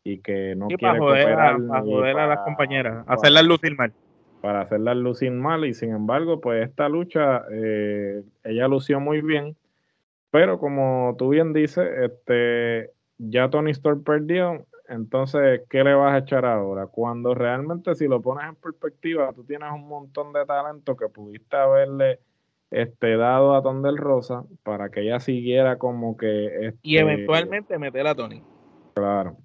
[0.04, 3.92] y que no quiere para cooperar para joder a las compañeras, hacerlas lucir mal.
[4.40, 9.56] Para hacerlas lucir mal y sin embargo, pues esta lucha eh, ella lució muy bien,
[10.30, 16.18] pero como tú bien dices, este ya Tony Storm perdió, entonces, ¿qué le vas a
[16.18, 16.86] echar ahora?
[16.86, 21.56] Cuando realmente si lo pones en perspectiva, tú tienes un montón de talento que pudiste
[21.56, 22.20] haberle
[22.70, 26.72] este, dado a Tondel Rosa para que ella siguiera como que...
[26.82, 28.42] y este, eventualmente meter a Tony.
[28.94, 29.36] Claro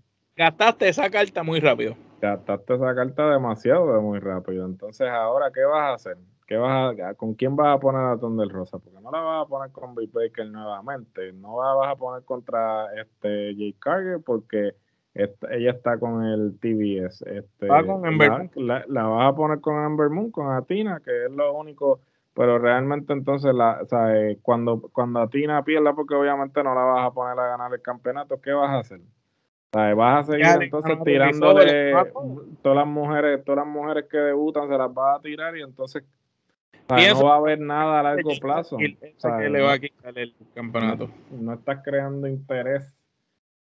[0.41, 1.95] gastaste esa carta muy rápido.
[2.21, 4.65] Gastaste esa carta demasiado muy rápido.
[4.65, 6.17] Entonces, ahora, ¿qué vas a hacer?
[6.47, 8.79] ¿Qué vas a, ¿Con quién vas a poner a Ton del Rosa?
[8.79, 11.31] Porque no la vas a poner con Bill Baker nuevamente.
[11.33, 14.73] No la vas a poner contra este Jake Carger porque
[15.13, 17.21] ella está con el TBS.
[17.21, 21.25] Este, Va con Ember la, la, vas a poner con Amber Moon, con Atina, que
[21.25, 22.01] es lo único.
[22.33, 27.11] Pero realmente entonces, la, o cuando, cuando Atina pierda, porque obviamente no la vas a
[27.11, 29.01] poner a ganar el campeonato, ¿qué vas a hacer?
[29.73, 31.93] Vas a seguir entonces tirándole
[32.61, 36.03] todas las mujeres, todas las mujeres que debutan se las vas a tirar y entonces
[36.89, 38.77] no va a haber nada a largo plazo.
[38.77, 41.09] le va a quitar el campeonato.
[41.31, 42.93] No, estás creando interés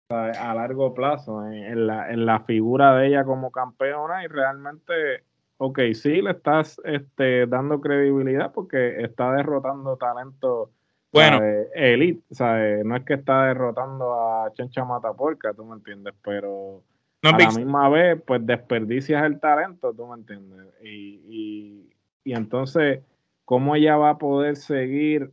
[0.09, 5.23] a largo plazo en, la, en la figura de ella como campeona y realmente,
[5.65, 10.71] ok, sí le estás este, dando credibilidad porque está derrotando talento
[11.13, 11.39] Bueno,
[11.73, 12.83] Elite, ¿sabes?
[12.83, 16.83] no es que está derrotando a Chencha Mataporca, tú me entiendes, pero
[17.23, 20.67] a la misma vez, pues desperdicias el talento, tú me entiendes.
[20.83, 21.89] Y, y,
[22.25, 22.99] y entonces,
[23.45, 25.31] ¿cómo ella va a poder seguir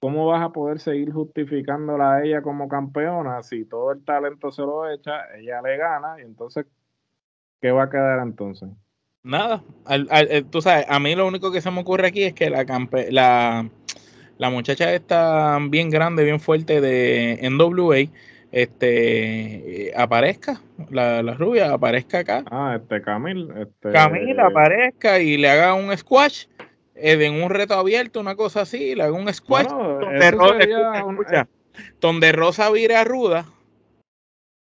[0.00, 4.60] ¿cómo vas a poder seguir justificándola a ella como campeona si todo el talento se
[4.62, 6.66] lo echa, ella le gana y entonces,
[7.60, 8.68] ¿qué va a quedar entonces?
[9.24, 12.50] Nada, eh, tú sabes, a mí lo único que se me ocurre aquí es que
[12.50, 12.66] la,
[13.10, 13.66] la,
[14.36, 18.10] la muchacha está bien grande, bien fuerte de NWA,
[18.52, 20.60] este aparezca,
[20.90, 22.44] la, rubia aparezca acá.
[22.50, 23.48] Ah, este Camil.
[23.56, 26.44] Este, Camil aparezca y le haga un squash
[26.94, 29.68] en un reto abierto, una cosa así, le hago un squash
[31.98, 33.46] donde, Rosa vire a Ruda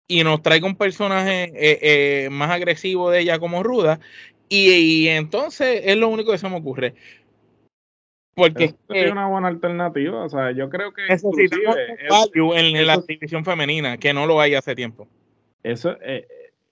[0.08, 1.78] y nos traiga un personaje eh,
[2.24, 4.00] eh, más agresivo de ella como Ruda.
[4.48, 6.94] Y, entonces es lo único que se me ocurre.
[8.34, 10.24] Porque es una buena alternativa.
[10.24, 15.08] O sea, yo creo que en la división femenina, que no lo hay hace tiempo.
[15.62, 16.26] Eso, eh,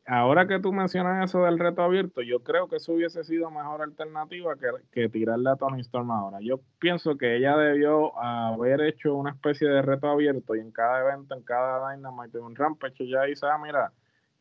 [0.06, 3.82] ahora que tú mencionas eso del reto abierto, yo creo que eso hubiese sido mejor
[3.82, 4.54] alternativa
[4.92, 6.38] que, tirarle a Tony Storm ahora.
[6.40, 11.00] Yo pienso que ella debió haber hecho una especie de reto abierto y en cada
[11.00, 13.92] evento, en cada Dynamite, un Rampage, ya dice, ah, mira,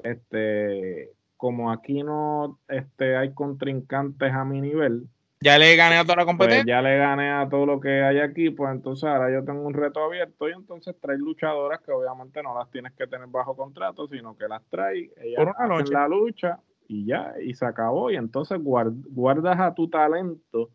[0.04, 5.08] este, como aquí no este, hay contrincantes a mi nivel,
[5.46, 6.64] ya le gané a toda la competencia.
[6.64, 9.62] Pues ya le gané a todo lo que hay aquí, pues entonces ahora yo tengo
[9.62, 13.56] un reto abierto y entonces trae luchadoras que obviamente no las tienes que tener bajo
[13.56, 18.10] contrato, sino que las trae, ellas hacen la lucha y ya, y se acabó.
[18.10, 20.72] Y entonces guardas a tu talento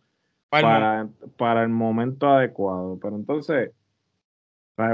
[0.49, 2.99] para, para el momento adecuado.
[3.03, 3.73] Pero entonces,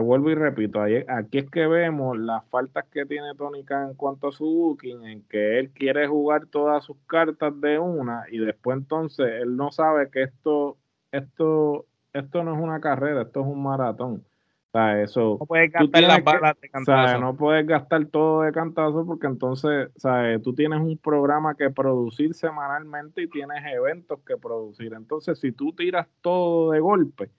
[0.01, 4.29] vuelvo y repito, aquí es que vemos las faltas que tiene Tony Khan en cuanto
[4.29, 8.79] a su booking, en que él quiere jugar todas sus cartas de una y después
[8.79, 10.77] entonces él no sabe que esto,
[11.13, 14.25] esto, esto no es una carrera, esto es un maratón.
[14.69, 17.19] O sea, eso, no puedes gastar las balas de cantazo.
[17.21, 20.43] no puedes gastar todo de cantazo porque entonces, ¿sabes?
[20.43, 24.93] tú tienes un programa que producir semanalmente y tienes eventos que producir.
[24.93, 27.31] Entonces, si tú tiras todo de golpe,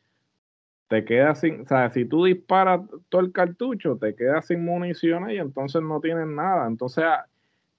[0.87, 5.35] te quedas sin, o sea, si tú disparas todo el cartucho, te quedas sin municiones
[5.35, 6.67] y entonces no tienes nada.
[6.67, 7.03] Entonces,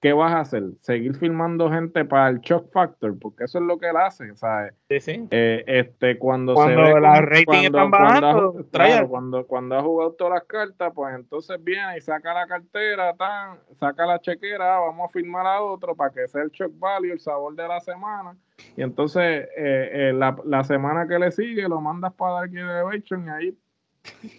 [0.00, 0.62] ¿qué vas a hacer?
[0.80, 4.74] Seguir filmando gente para el shock factor, porque eso es lo que él hace, ¿sabes?
[4.88, 5.28] Sí, sí.
[5.30, 8.66] Eh, este, cuando, cuando se ve la rating cuando, bajando,
[9.08, 13.58] cuando, cuando, ha jugado todas las cartas, pues entonces viene y saca la cartera, tan,
[13.78, 17.20] saca la chequera, vamos a firmar a otro para que sea el shock value, el
[17.20, 18.36] sabor de la semana.
[18.76, 23.26] Y entonces eh, eh, la, la, semana que le sigue lo mandas para Dark Elevation
[23.26, 23.58] y ahí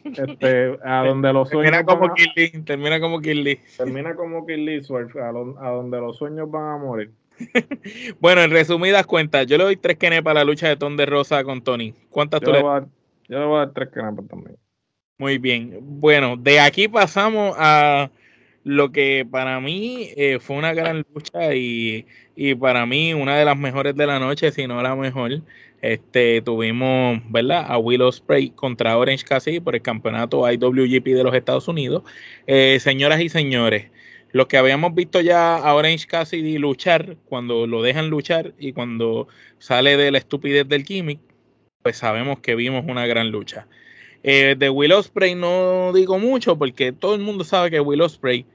[0.03, 5.71] este, a donde los sueños termina como Kill termina como Kill termina como a, a,
[5.71, 7.11] donde los sueños van a morir.
[8.19, 11.05] Bueno en resumidas cuentas yo le doy tres kenes para la lucha de Ton de
[11.05, 11.93] Rosa con Tony.
[12.09, 12.85] ¿cuántas yo tú le dar,
[13.27, 14.57] yo le voy a dar tres kenes también
[15.17, 15.77] muy bien.
[15.81, 18.09] Bueno de aquí pasamos a
[18.63, 22.05] lo que para mí eh, fue una gran lucha y,
[22.35, 25.41] y, para mí una de las mejores de la noche, si no la mejor.
[25.81, 27.65] Este, tuvimos, ¿verdad?
[27.67, 32.03] A Willow Spray contra Orange Cassidy por el campeonato IWGP de los Estados Unidos.
[32.47, 33.89] Eh, señoras y señores,
[34.31, 39.27] los que habíamos visto ya a Orange Cassidy luchar, cuando lo dejan luchar y cuando
[39.57, 41.19] sale de la estupidez del gimmick,
[41.81, 43.67] pues sabemos que vimos una gran lucha.
[44.23, 48.45] Eh, de Willow Spray no digo mucho porque todo el mundo sabe que Willow Spray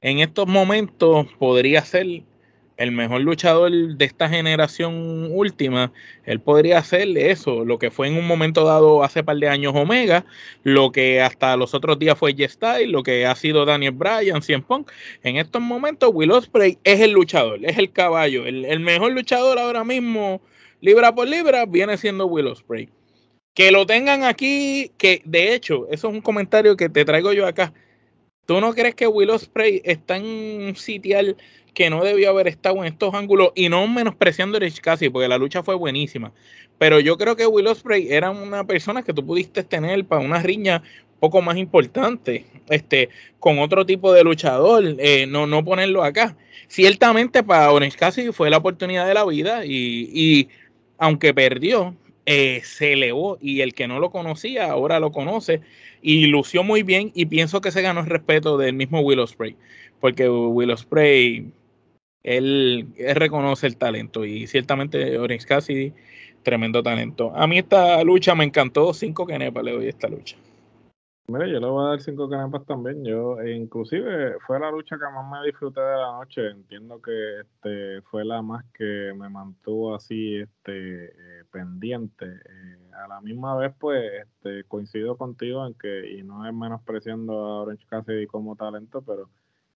[0.00, 2.24] en estos momentos podría ser
[2.78, 5.92] el mejor luchador de esta generación última,
[6.24, 9.74] él podría hacer eso, lo que fue en un momento dado hace par de años
[9.74, 10.24] Omega,
[10.62, 14.62] lo que hasta los otros días fue J-Style, lo que ha sido Daniel Bryan, Cien
[14.62, 14.92] Punk.
[15.24, 19.82] En estos momentos, Will Ospreay es el luchador, es el caballo, el, mejor luchador ahora
[19.82, 20.40] mismo,
[20.80, 22.88] libra por libra, viene siendo Will Ospreay.
[23.54, 27.44] Que lo tengan aquí, que de hecho, eso es un comentario que te traigo yo
[27.44, 27.72] acá.
[28.46, 31.36] ¿Tú no crees que Will Ospreay está en un sitial
[31.78, 35.28] que no debió haber estado en estos ángulos y no menospreciando a Rich Cassie, porque
[35.28, 36.32] la lucha fue buenísima.
[36.76, 40.42] Pero yo creo que Will Ospreay era una persona que tú pudiste tener para una
[40.42, 40.82] riña
[41.20, 46.36] poco más importante, este, con otro tipo de luchador, eh, no, no ponerlo acá.
[46.66, 50.48] Ciertamente para Orange Cassidy fue la oportunidad de la vida y, y
[50.98, 51.94] aunque perdió,
[52.26, 55.60] eh, se elevó y el que no lo conocía ahora lo conoce
[56.02, 59.56] y lució muy bien y pienso que se ganó el respeto del mismo Will Ospreay
[60.00, 61.52] porque Will Ospreay
[62.22, 65.92] él, reconoce el talento y ciertamente Orange Cassidy,
[66.42, 67.32] tremendo talento.
[67.34, 70.36] A mí esta lucha me encantó, cinco que le doy esta lucha.
[71.30, 73.04] Mira, yo le voy a dar cinco canepas también.
[73.04, 76.48] Yo, e inclusive, fue la lucha que más me disfruté de la noche.
[76.48, 82.24] Entiendo que este fue la más que me mantuvo así, este, eh, pendiente.
[82.24, 87.34] Eh, a la misma vez, pues, este, coincido contigo en que, y no es menospreciando
[87.34, 89.28] a Orange Cassidy como talento, pero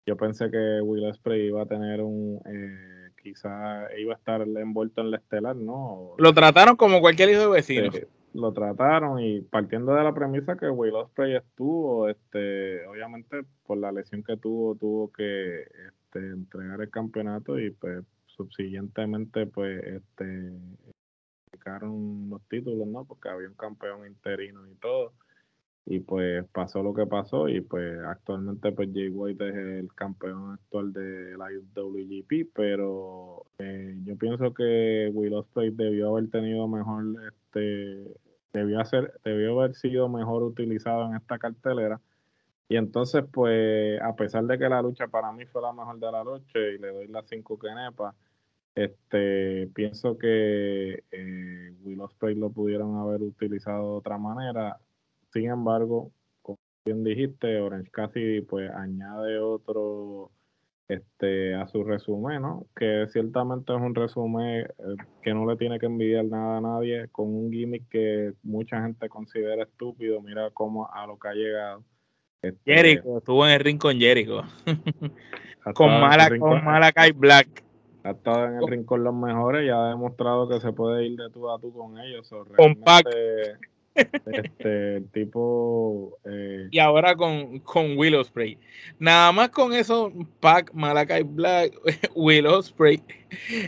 [0.06, 5.00] yo pensé que Will Spray iba a tener un, eh, quizá iba a estar envuelto
[5.00, 6.14] en la estelar, ¿no?
[6.18, 7.90] Lo trataron como cualquier hijo de vecino
[8.34, 13.92] lo trataron y partiendo de la premisa que Will Ospreay estuvo, este, obviamente por la
[13.92, 20.52] lesión que tuvo, tuvo que este, entregar el campeonato y pues subsiguientemente pues este
[21.80, 23.04] los títulos, ¿no?
[23.04, 25.12] Porque había un campeón interino y todo.
[25.84, 30.52] Y pues pasó lo que pasó y pues actualmente pues Jay White es el campeón
[30.52, 37.04] actual de la WGP, pero eh, yo pienso que Will Ospreay debió haber tenido mejor
[37.28, 38.14] este
[38.52, 42.00] debió, hacer, debió haber sido mejor utilizado en esta cartelera.
[42.68, 46.12] Y entonces, pues, a pesar de que la lucha para mí fue la mejor de
[46.12, 48.14] la noche y le doy las cinco quenepas,
[48.74, 54.78] este, pienso que eh, Will Ospreay lo pudieron haber utilizado de otra manera.
[55.32, 56.12] Sin embargo,
[56.42, 60.30] como bien dijiste, Orange Cassidy pues añade otro
[60.88, 62.66] este, a su resumen, ¿no?
[62.76, 64.66] Que ciertamente es un resumen eh,
[65.22, 69.08] que no le tiene que envidiar nada a nadie, con un gimmick que mucha gente
[69.08, 70.20] considera estúpido.
[70.20, 71.84] Mira cómo a lo que ha llegado.
[72.42, 74.42] Este, Jericho, estuvo en el ring con Jericho.
[75.74, 77.62] con, Mala, con Malakai Black.
[78.04, 81.30] Ha estado en el rincón los mejores y ha demostrado que se puede ir de
[81.30, 82.28] tú a tú con ellos.
[82.56, 82.74] con
[83.94, 86.18] este, el tipo.
[86.24, 88.58] Eh, y ahora con, con Willow Spray.
[88.98, 91.72] Nada más con eso, Pac, Malakai Black,
[92.14, 93.02] Willow Spray,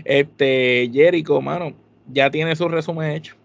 [0.05, 1.73] este, Jericho, mano,
[2.09, 3.37] ya tiene su resumen hecho.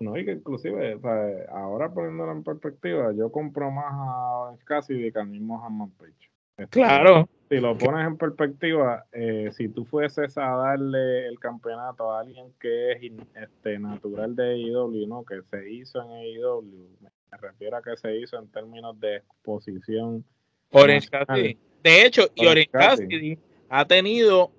[0.00, 5.10] No, y que inclusive, o sea, ahora poniéndolo en perspectiva, yo compro más a Cassidy
[5.10, 6.30] que al mismo Hammond Page.
[6.56, 12.12] Este, claro si lo pones en perspectiva, eh, si tú fueses a darle el campeonato
[12.12, 15.24] a alguien que es este, natural de AEW, ¿no?
[15.24, 16.62] que se hizo en AEW,
[17.00, 20.24] me refiero a que se hizo en términos de exposición.
[20.72, 21.58] Orange Cassidy.
[21.82, 23.38] De hecho, y Orange Cassidy
[23.70, 24.50] ha tenido,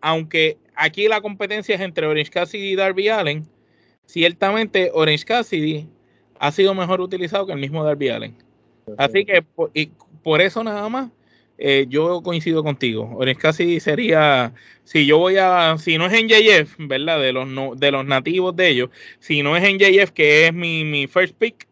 [0.00, 3.46] aunque aquí la competencia es entre Orange Cassidy y Darby Allen,
[4.06, 5.86] ciertamente Orange Cassidy
[6.40, 8.36] ha sido mejor utilizado que el mismo Darby Allen.
[8.96, 9.44] Así que
[9.74, 9.90] y
[10.22, 11.10] por eso nada más
[11.58, 13.10] eh, yo coincido contigo.
[13.16, 14.52] Orange casi sería,
[14.84, 17.20] si yo voy a, si no es en JF, ¿verdad?
[17.20, 20.84] De los, de los nativos de ellos, si no es en JF, que es mi,
[20.84, 21.67] mi first pick,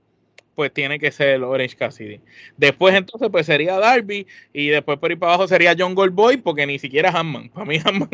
[0.57, 2.21] pues tiene que ser Orange Cassidy.
[2.57, 6.67] Después entonces pues sería Darby y después por ahí para abajo sería John Goldboy porque
[6.67, 7.51] ni siquiera Hammond.
[7.53, 8.09] Para mí Hammond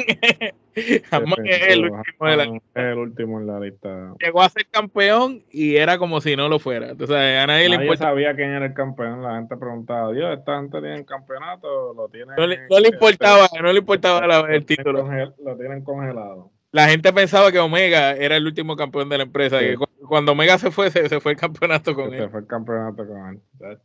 [1.47, 2.91] es, el último, de la lista.
[2.91, 4.15] el último en la lista.
[4.19, 6.91] Llegó a ser campeón y era como si no lo fuera.
[6.91, 8.07] Entonces a nadie, le importa.
[8.07, 9.23] sabía quién era el campeón.
[9.23, 12.33] La gente preguntaba, Dios, esta gente tiene el campeonato, lo tiene.
[12.37, 15.09] No le, no le importaba, no le importaba el título.
[15.39, 19.59] Lo tienen congelado la gente pensaba que Omega era el último campeón de la empresa.
[19.59, 19.77] Que
[20.09, 22.23] cuando Omega se fue, se, fue el campeonato con él.
[22.23, 23.79] Se fue el campeonato con él.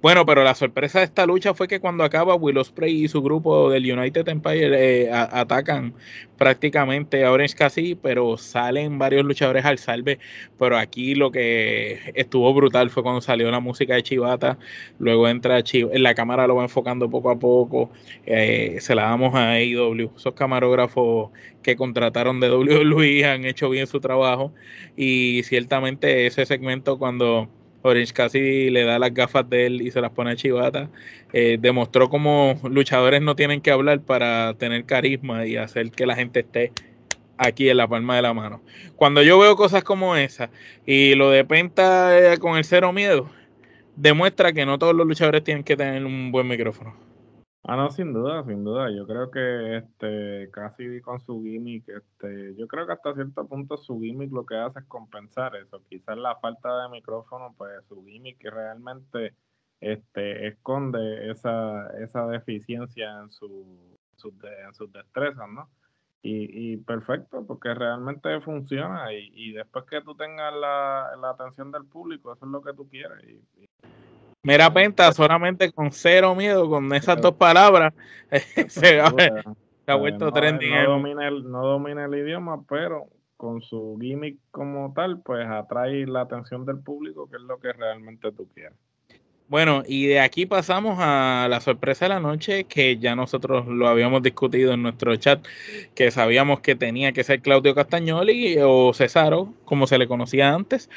[0.00, 3.22] Bueno, pero la sorpresa de esta lucha fue que cuando acaba Will Spray y su
[3.22, 5.94] grupo del United Empire eh, atacan
[6.36, 10.18] prácticamente a Orange Cassidy, pero salen varios luchadores al salve.
[10.58, 14.58] Pero aquí lo que estuvo brutal fue cuando salió la música de Chivata,
[14.98, 17.90] luego entra Chiv en la cámara lo va enfocando poco a poco,
[18.26, 20.12] eh, se la damos a AEW.
[20.16, 21.30] Esos camarógrafos
[21.62, 24.52] que contrataron de WWE han hecho bien su trabajo
[24.96, 27.48] y ciertamente ese segmento cuando
[27.82, 30.88] Orange casi le da las gafas de él y se las pone a Chivata.
[31.32, 36.16] Eh, demostró como luchadores no tienen que hablar para tener carisma y hacer que la
[36.16, 36.72] gente esté
[37.38, 38.60] aquí en la palma de la mano.
[38.96, 40.50] Cuando yo veo cosas como esa
[40.84, 43.30] y lo de Penta eh, con el cero miedo,
[43.96, 47.09] demuestra que no todos los luchadores tienen que tener un buen micrófono.
[47.64, 48.90] Ah, no, sin duda, sin duda.
[48.90, 53.76] Yo creo que este casi con su gimmick, este, yo creo que hasta cierto punto
[53.76, 55.82] su gimmick lo que hace es compensar eso.
[55.88, 59.34] Quizás la falta de micrófono, pues su gimmick realmente
[59.80, 65.68] este, esconde esa, esa deficiencia en, su, en sus destrezas, ¿no?
[66.22, 71.72] Y, y, perfecto, porque realmente funciona y, y después que tú tengas la, la, atención
[71.72, 73.24] del público, eso es lo que tú quieres.
[73.24, 73.68] Y,
[74.42, 77.92] Mira Penta, solamente con cero miedo, con esas dos palabras,
[78.68, 80.72] se, ha, vuelto no, trending.
[80.72, 86.06] No domina, el, no domina el idioma, pero con su gimmick como tal, pues atrae
[86.06, 88.76] la atención del público, que es lo que realmente tú quieres.
[89.50, 93.88] Bueno, y de aquí pasamos a la sorpresa de la noche, que ya nosotros lo
[93.88, 95.44] habíamos discutido en nuestro chat,
[95.96, 100.88] que sabíamos que tenía que ser Claudio Castagnoli o Cesaro, como se le conocía antes,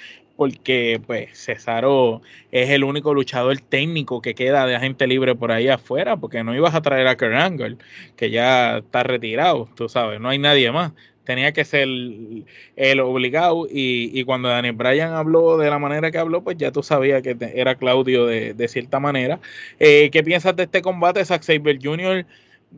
[0.43, 2.21] porque pues Cesaro
[2.51, 6.53] es el único luchador técnico que queda de agente libre por ahí afuera, porque no
[6.53, 7.77] ibas a traer a Kurt Angle,
[8.17, 10.91] que ya está retirado, tú sabes, no hay nadie más.
[11.23, 11.87] Tenía que ser
[12.75, 16.83] el, obligado y, cuando Daniel Bryan habló de la manera que habló, pues ya tú
[16.83, 19.39] sabías que era Claudio de, cierta manera.
[19.79, 21.23] Eh, ¿Qué piensas de este combate?
[21.23, 22.25] Zack Saber Jr.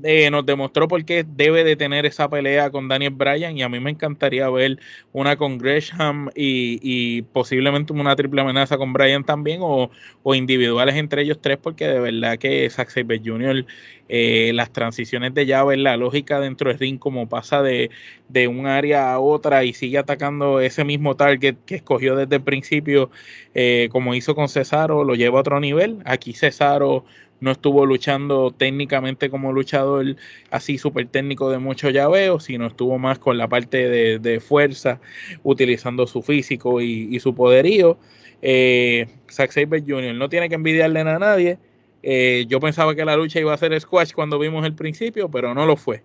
[0.04, 3.70] Eh, nos demostró por qué debe de tener esa pelea con Daniel Bryan y a
[3.70, 4.78] mí me encantaría ver
[5.14, 9.89] una con Gresham y, posiblemente una triple amenaza con Bryan también o,
[10.36, 13.66] individuales entre ellos tres porque de verdad que Zack Saber Jr.
[14.10, 17.89] Eh, las transiciones de llave, la lógica dentro del ring como pasa de,
[18.28, 22.43] de un área a otra y sigue atacando ese mismo target que escogió desde el
[22.43, 23.10] principio
[23.58, 26.00] eh, como hizo con Cesaro, lo lleva a otro nivel.
[26.04, 27.06] Aquí Cesaro
[27.40, 30.16] no estuvo luchando técnicamente como luchador
[30.52, 35.00] así súper técnico de mucho llaveo, sino estuvo más con la parte de, fuerza,
[35.44, 37.98] utilizando su físico y, su poderío.
[38.42, 40.16] Eh, Zack Saber Jr.
[40.16, 41.58] no tiene que envidiarle a nadie.
[42.04, 45.54] Eh, yo pensaba que la lucha iba a ser squash cuando vimos el principio, pero
[45.54, 46.04] no lo fue.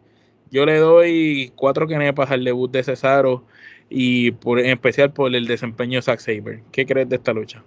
[0.51, 3.45] Yo le doy cuatro quenepas al debut de Cesaro
[3.89, 6.63] y por, en especial por el desempeño de Zack Saber.
[6.73, 7.63] ¿Qué crees de esta lucha?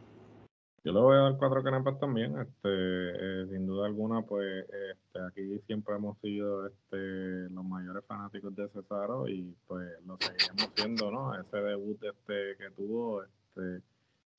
[0.83, 5.19] Yo le voy a dar cuatro canepas también, este, eh, sin duda alguna, pues este,
[5.21, 11.09] aquí siempre hemos sido este, los mayores fanáticos de Cesaro y pues lo seguimos siendo,
[11.09, 11.39] ¿no?
[11.39, 13.81] Ese debut este, que tuvo este,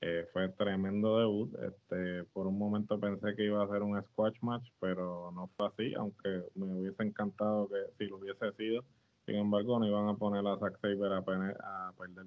[0.03, 1.55] eh, fue tremendo debut.
[1.61, 5.69] Este, por un momento pensé que iba a ser un squash match, pero no fue
[5.69, 8.85] así, aunque me hubiese encantado que si lo hubiese sido.
[9.25, 11.57] Sin embargo, no iban a poner a Zack Saber a perder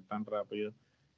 [0.08, 0.72] tan rápido.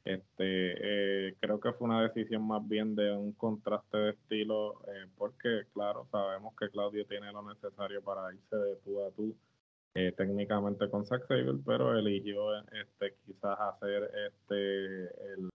[0.04, 5.06] Este, eh, creo que fue una decisión más bien de un contraste de estilo, eh,
[5.18, 9.36] porque claro, sabemos que Claudio tiene lo necesario para irse de tú a tú
[9.94, 15.02] eh, técnicamente con Zack Saber, pero eligió este, quizás hacer este
[15.34, 15.50] el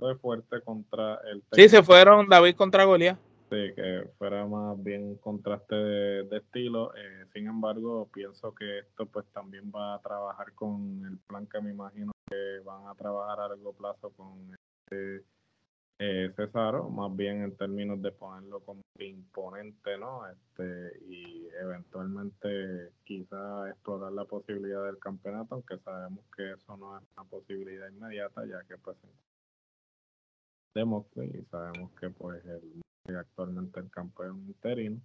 [0.00, 3.18] de fuerte contra el Sí, se fueron David contra Goliat.
[3.48, 6.92] Sí, que fuera más bien un contraste de, de estilo.
[7.32, 11.70] sin embargo, pienso que esto pues también va a trabajar con el plan que me
[11.70, 12.11] imagino
[12.64, 15.24] van a trabajar a largo plazo con este
[16.04, 16.32] eh,
[16.90, 20.26] más bien en términos de ponerlo como imponente, ¿no?
[20.28, 27.04] Este, y eventualmente quizá explorar la posibilidad del campeonato, aunque sabemos que eso no es
[27.16, 28.96] una posibilidad inmediata, ya que pues
[30.74, 35.00] y sabemos que pues el, actualmente el campeón interino.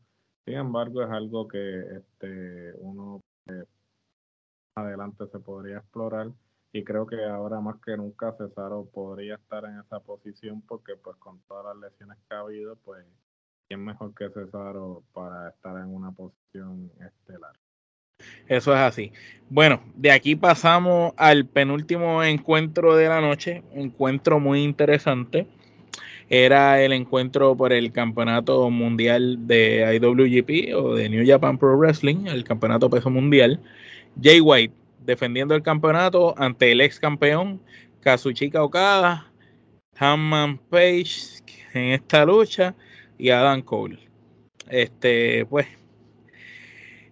[0.45, 3.65] Sin embargo, es algo que este uno eh,
[4.75, 6.31] adelante se podría explorar
[6.73, 11.15] y creo que ahora más que nunca Cesaro podría estar en esa posición porque pues
[11.17, 13.05] con todas las lesiones que ha habido pues
[13.67, 17.53] quién mejor que Cesaro para estar en una posición estelar.
[18.47, 19.11] Eso es así.
[19.49, 25.47] Bueno, de aquí pasamos al penúltimo encuentro de la noche, encuentro muy interesante.
[26.29, 32.27] Era el encuentro por el campeonato mundial de IWGP o de New Japan Pro Wrestling,
[32.27, 33.61] el campeonato peso mundial.
[34.21, 34.73] Jay White
[35.07, 37.61] defendiendo el campeonato ante el ex campeón
[38.01, 39.31] Kazuchika Okada,
[39.95, 41.41] Hanman Page
[41.73, 42.75] en esta lucha
[43.17, 43.99] y Adam Cole.
[44.69, 45.65] Este, pues,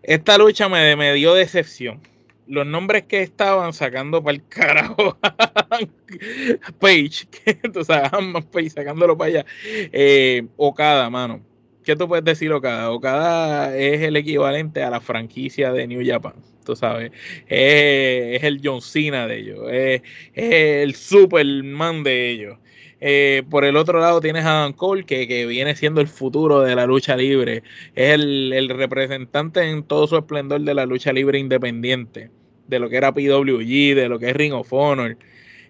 [0.04, 2.02] esta lucha me, dio decepción.
[2.48, 5.18] Los nombres que estaban sacando para el carajo
[6.80, 9.46] Page, que, o sea, Hanman Page sacándolo para allá.
[9.64, 11.42] Eh, Okada, mano.
[11.86, 12.92] ¿Qué tú puedes decir, Okada?
[12.92, 16.34] Okada es el equivalente a la franquicia de New Japan
[16.66, 17.12] tú sabes.
[17.48, 20.02] es el John Cena de ellos, es,
[20.34, 22.58] el Superman de ellos.
[23.00, 26.76] Eh, por el otro lado tienes a Adam Cole, que, viene siendo el futuro de
[26.76, 27.64] la lucha libre.
[27.94, 32.32] Es el, representante en todo su esplendor de la lucha libre independiente,
[32.68, 35.18] de lo que era PWG, de lo que es Ring of Honor.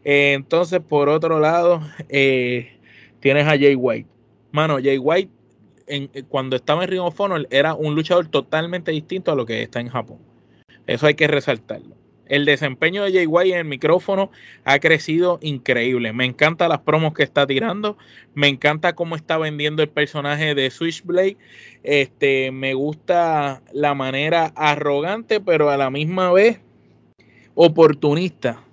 [0.03, 2.78] Eh, entonces, por otro lado, eh,
[3.20, 4.07] tienes a Jay White.
[4.51, 5.32] Mano, Jay White,
[6.29, 7.19] cuando estaba en Ring of
[7.49, 10.19] era un luchador totalmente distinto a lo que está en Japón.
[10.88, 11.95] Eso hay que resaltarlo.
[12.27, 14.31] El desempeño de Jay White en el micrófono
[14.63, 16.11] ha crecido increíble.
[16.11, 17.97] Me encanta las promos que está tirando.
[18.33, 21.38] Me encanta cómo está vendiendo el personaje de Switchblade.
[21.83, 26.59] Este, me gusta la manera arrogante, pero a la misma vez
[27.53, 28.64] oportunista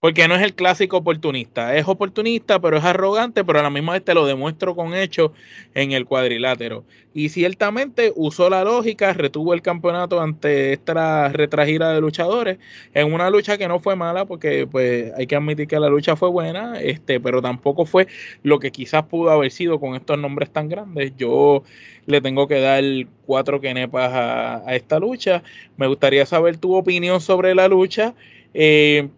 [0.00, 1.76] porque no es el clásico oportunista.
[1.76, 5.32] Es oportunista, pero es arrogante, pero a la misma vez te lo demuestro con hechos
[5.74, 6.84] en el cuadrilátero.
[7.12, 12.58] Y ciertamente usó la lógica, retuvo el campeonato ante esta retragida de luchadores
[12.94, 16.16] en una lucha que no fue mala, porque pues hay que admitir que la lucha
[16.16, 18.06] fue buena, este, pero tampoco fue
[18.42, 21.12] lo que quizás pudo haber sido con estos nombres tan grandes.
[21.16, 21.62] Yo
[22.06, 22.82] le tengo que dar
[23.26, 25.42] cuatro quenepas a, a esta lucha.
[25.76, 28.14] Me gustaría saber tu opinión sobre la lucha.
[28.54, 29.08] Eh,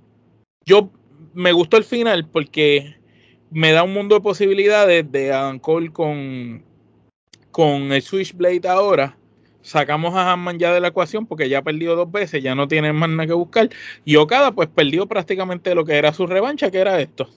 [0.65, 0.91] yo
[1.35, 2.97] me gustó el final porque
[3.51, 6.65] me da un mundo de posibilidades de Adam Cole con,
[7.51, 9.17] con el Switchblade ahora.
[9.61, 12.67] Sacamos a Hanman ya de la ecuación porque ya ha perdido dos veces, ya no
[12.67, 13.69] tiene más nada que buscar.
[14.05, 17.29] Y Okada pues perdió prácticamente lo que era su revancha, que era esto.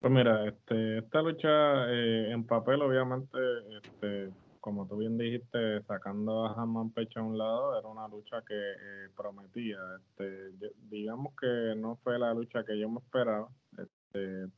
[0.00, 3.38] Pues mira, este, esta lucha eh, en papel obviamente
[3.82, 4.30] este,
[4.64, 8.54] como tú bien dijiste, sacando a Hammond Pecho a un lado, era una lucha que
[8.54, 9.76] eh, prometía.
[9.98, 10.52] Este,
[10.88, 13.50] digamos que no fue la lucha que yo me esperaba.
[13.76, 14.50] Este,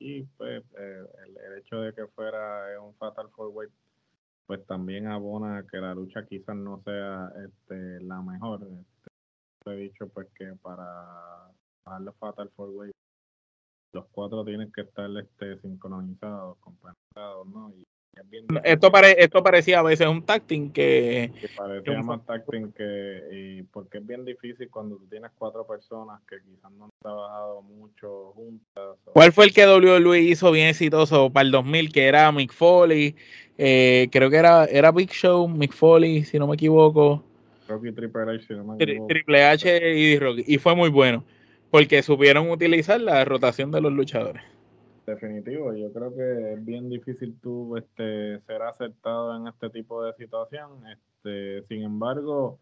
[0.00, 3.68] y pues eh, el, hecho de que fuera eh, un Fatal Four Way,
[4.44, 8.64] pues también abona que la lucha quizás no sea este, la mejor.
[8.64, 11.54] Este, he dicho pues que para
[11.86, 12.90] darle Fatal Four Way,
[13.94, 17.72] los cuatro tienen que estar este, sincronizados, compensados, ¿no?
[18.64, 21.32] Esto, pare, esto parecía a veces un tacting que...
[21.40, 23.64] que parecía más tacting que...
[23.72, 28.32] porque es bien difícil cuando tú tienes cuatro personas que quizás no han trabajado mucho
[28.34, 28.96] juntas.
[29.04, 31.92] ¿Cuál fue el que WWE hizo bien exitoso para el 2000?
[31.92, 33.14] Que era Mick Foley,
[33.58, 37.24] eh, creo que era, era Big Show, Mick Foley, si no me equivoco.
[37.68, 38.46] Rocky Triple H,
[39.08, 40.44] Triple H y Rocky.
[40.46, 41.24] Y fue muy bueno,
[41.70, 44.42] porque supieron utilizar la rotación de los luchadores.
[45.06, 50.12] Definitivo, yo creo que es bien difícil tú este, ser aceptado en este tipo de
[50.14, 50.84] situación.
[50.88, 52.58] Este, sin embargo,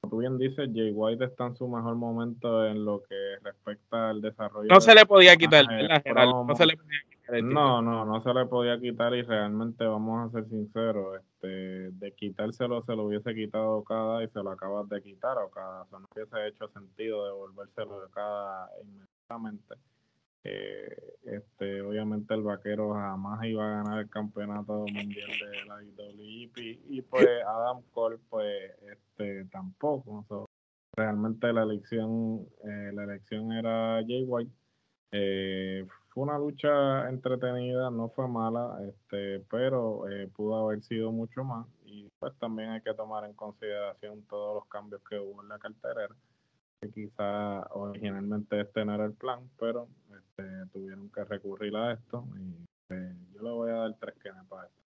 [0.00, 4.08] como tú bien dices, Jay White está en su mejor momento en lo que respecta
[4.08, 4.70] al desarrollo.
[4.70, 7.42] No se le podía quitar, no se le podía quitar.
[7.44, 12.12] No, no, no se le podía quitar y realmente vamos a ser sinceros, este, de
[12.12, 15.86] quitárselo se lo hubiese quitado cada y se lo acabas de quitar o cada, o
[15.88, 19.74] sea, no hubiese hecho sentido devolvérselo de cada inmediatamente
[20.44, 26.90] eh, este, obviamente el vaquero jamás iba a ganar el campeonato mundial de la IWGP
[26.90, 30.48] y pues Adam Cole pues este tampoco
[30.96, 34.50] realmente la elección eh, la elección era Jay White.
[35.12, 41.66] Eh, fue una lucha entretenida no fue mala este pero pudo haber sido mucho más
[41.84, 45.58] y pues también hay que tomar en consideración todos los cambios que hubo en la
[45.58, 46.14] carterera
[46.82, 52.26] que quizá originalmente este no era el plan pero este, tuvieron que recurrir a esto
[52.36, 54.82] y eh, yo le voy a dar tres quenes para esto.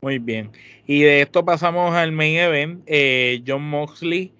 [0.00, 0.52] Muy bien.
[0.86, 2.82] Y de esto pasamos al main event.
[2.86, 4.32] Eh, John Moxley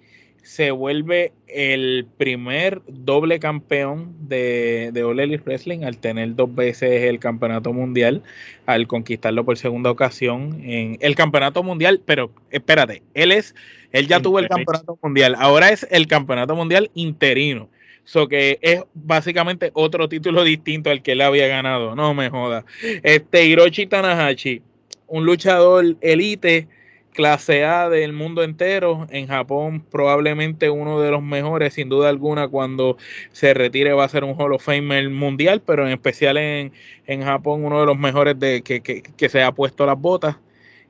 [0.45, 7.01] se vuelve el primer doble campeón de, de All Elite Wrestling al tener dos veces
[7.01, 8.21] el campeonato mundial,
[8.67, 11.99] al conquistarlo por segunda ocasión en el campeonato mundial.
[12.05, 13.55] Pero espérate, él es,
[13.91, 17.67] él ya tuvo el campeonato mundial, ahora es el campeonato mundial interino.
[18.03, 21.95] So que es básicamente otro título distinto al que él había ganado.
[21.95, 22.63] No me joda.
[23.01, 24.61] Este Hiroshi Tanahashi,
[25.07, 26.67] un luchador elite,
[27.15, 29.07] clase A del mundo entero.
[29.09, 32.47] En Japón, probablemente uno de los mejores, sin duda alguna.
[32.47, 32.97] Cuando
[33.31, 36.73] se retire, va a ser un Hall of Famer mundial, pero en especial en,
[37.07, 40.37] en Japón, uno de los mejores de que, que, que se ha puesto las botas.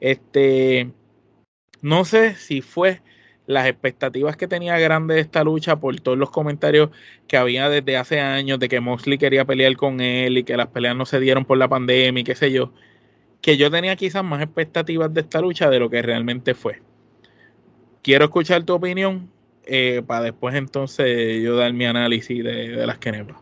[0.02, 0.92] Este,
[1.82, 3.02] no sé si fue
[3.48, 6.90] las expectativas que tenía grande de esta lucha por todos los comentarios
[7.28, 10.68] que había desde hace años de que Moxley quería pelear con él y que las
[10.68, 12.74] peleas no se dieron por la pandemia y qué sé yo,
[13.46, 16.82] que yo tenía quizás más expectativas de esta lucha de lo que realmente fue.
[18.02, 19.30] Quiero escuchar tu opinión
[19.68, 23.38] eh, para después entonces yo dar mi análisis de, de las quenepas.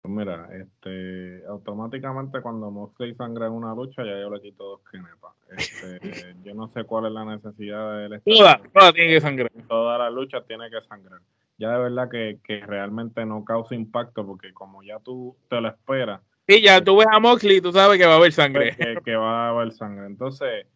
[0.00, 4.80] Pues mira, este, automáticamente cuando Moxley sangra en una lucha, ya yo le quito dos
[4.90, 5.34] kenepas.
[5.50, 6.00] Este,
[6.44, 8.22] yo no sé cuál es la necesidad de él.
[8.24, 9.52] Toda, toda tiene que sangrar.
[9.68, 11.20] Toda la lucha tiene que sangrar.
[11.58, 15.68] Ya de verdad que, que realmente no causa impacto, porque como ya tú te lo
[15.68, 16.22] esperas.
[16.48, 18.74] Sí, ya tú ves a Moxley tú sabes que va a haber sangre.
[18.74, 20.06] Que, que va a haber sangre.
[20.06, 20.66] Entonces,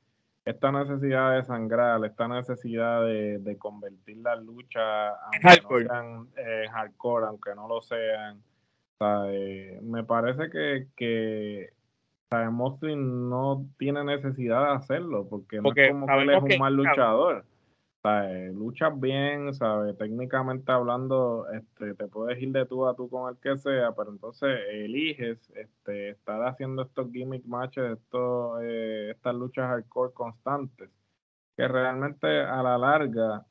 [0.44, 6.66] esta necesidad de sangrar, esta necesidad de, de convertir la lucha aunque no sean eh,
[6.70, 8.42] hardcore, aunque no lo sean
[9.28, 11.70] eh, me parece que, que
[12.30, 17.44] no tiene necesidad de hacerlo, porque, no es como que él es un mal luchador.
[18.04, 19.96] Eh, luchas bien, ¿sabes?
[19.96, 24.10] Técnicamente hablando, este, te puedes ir de tú a tú con el que sea, pero
[24.10, 30.90] entonces eliges este, estar haciendo estos gimmick matches, estos, eh, estas luchas hardcore constantes,
[31.56, 33.46] que realmente a la larga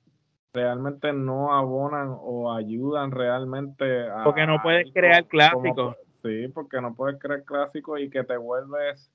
[0.53, 4.25] realmente no abonan o ayudan realmente a...
[4.25, 5.95] Porque no puedes crear clásicos.
[6.23, 9.09] sí, porque no puedes crear clásicos y que te vuelves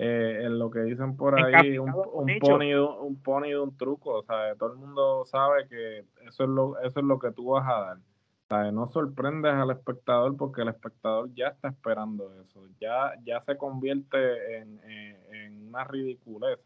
[0.00, 4.18] eh, en lo que dicen por ahí un, un, pony, un pony de un truco.
[4.18, 7.50] O sea, todo el mundo sabe que eso es lo, eso es lo que tú
[7.50, 7.96] vas a dar.
[7.96, 12.64] O sea, no sorprendes al espectador porque el espectador ya está esperando eso.
[12.80, 16.60] Ya, ya se convierte en, en, una ridiculez.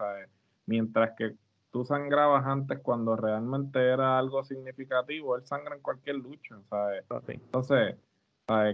[0.67, 1.35] Mientras que
[1.71, 7.03] tú sangrabas antes cuando realmente era algo significativo, él sangra en cualquier lucha, ¿sabes?
[7.29, 7.97] Entonces,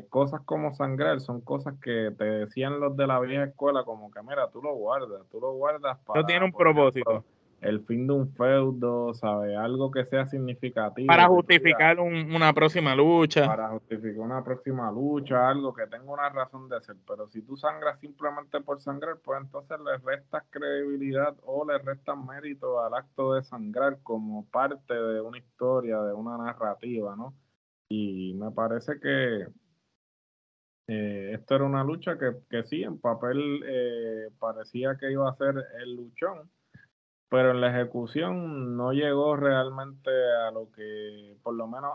[0.09, 4.23] Cosas como sangrar son cosas que te decían los de la vieja escuela, como que
[4.23, 6.21] mira, tú lo guardas, tú lo guardas para.
[6.21, 7.25] No tiene un propósito
[7.61, 9.57] el fin de un feudo, ¿sabes?
[9.57, 11.09] Algo que sea significativo.
[11.09, 13.47] Para justificar una próxima lucha.
[13.47, 16.97] Para justificar una próxima lucha, algo que tenga una razón de ser.
[17.07, 22.17] Pero si tú sangras simplemente por sangrar, pues entonces le restas credibilidad o le restas
[22.17, 27.35] mérito al acto de sangrar como parte de una historia, de una narrativa, ¿no?
[27.89, 29.47] Y me parece que
[30.89, 35.37] eh, esto era una lucha que, que sí, en papel eh, parecía que iba a
[35.37, 36.51] ser el luchón
[37.29, 40.11] pero en la ejecución no llegó realmente
[40.47, 41.93] a lo que, por lo menos,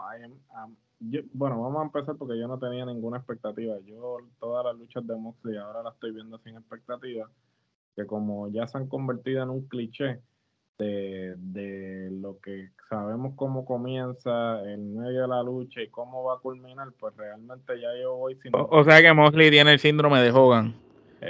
[1.34, 3.80] bueno, vamos a empezar porque yo no tenía ninguna expectativa.
[3.80, 7.30] Yo todas las luchas de Moxley ahora las estoy viendo sin expectativa,
[7.96, 10.22] que como ya se han convertido en un cliché
[10.78, 16.36] de, de lo que sabemos cómo comienza en medio de la lucha y cómo va
[16.36, 18.52] a culminar, pues realmente ya yo voy sin...
[18.56, 20.76] O, sea que Moxley tiene el síndrome de Hogan,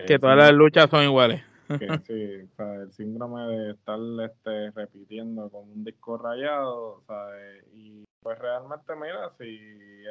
[0.07, 1.41] que todas las luchas son iguales.
[1.67, 7.63] Que sí, o sea, el síndrome de estar este, repitiendo con un disco rayado, ¿sabes?
[7.73, 9.59] Y pues realmente, mira, si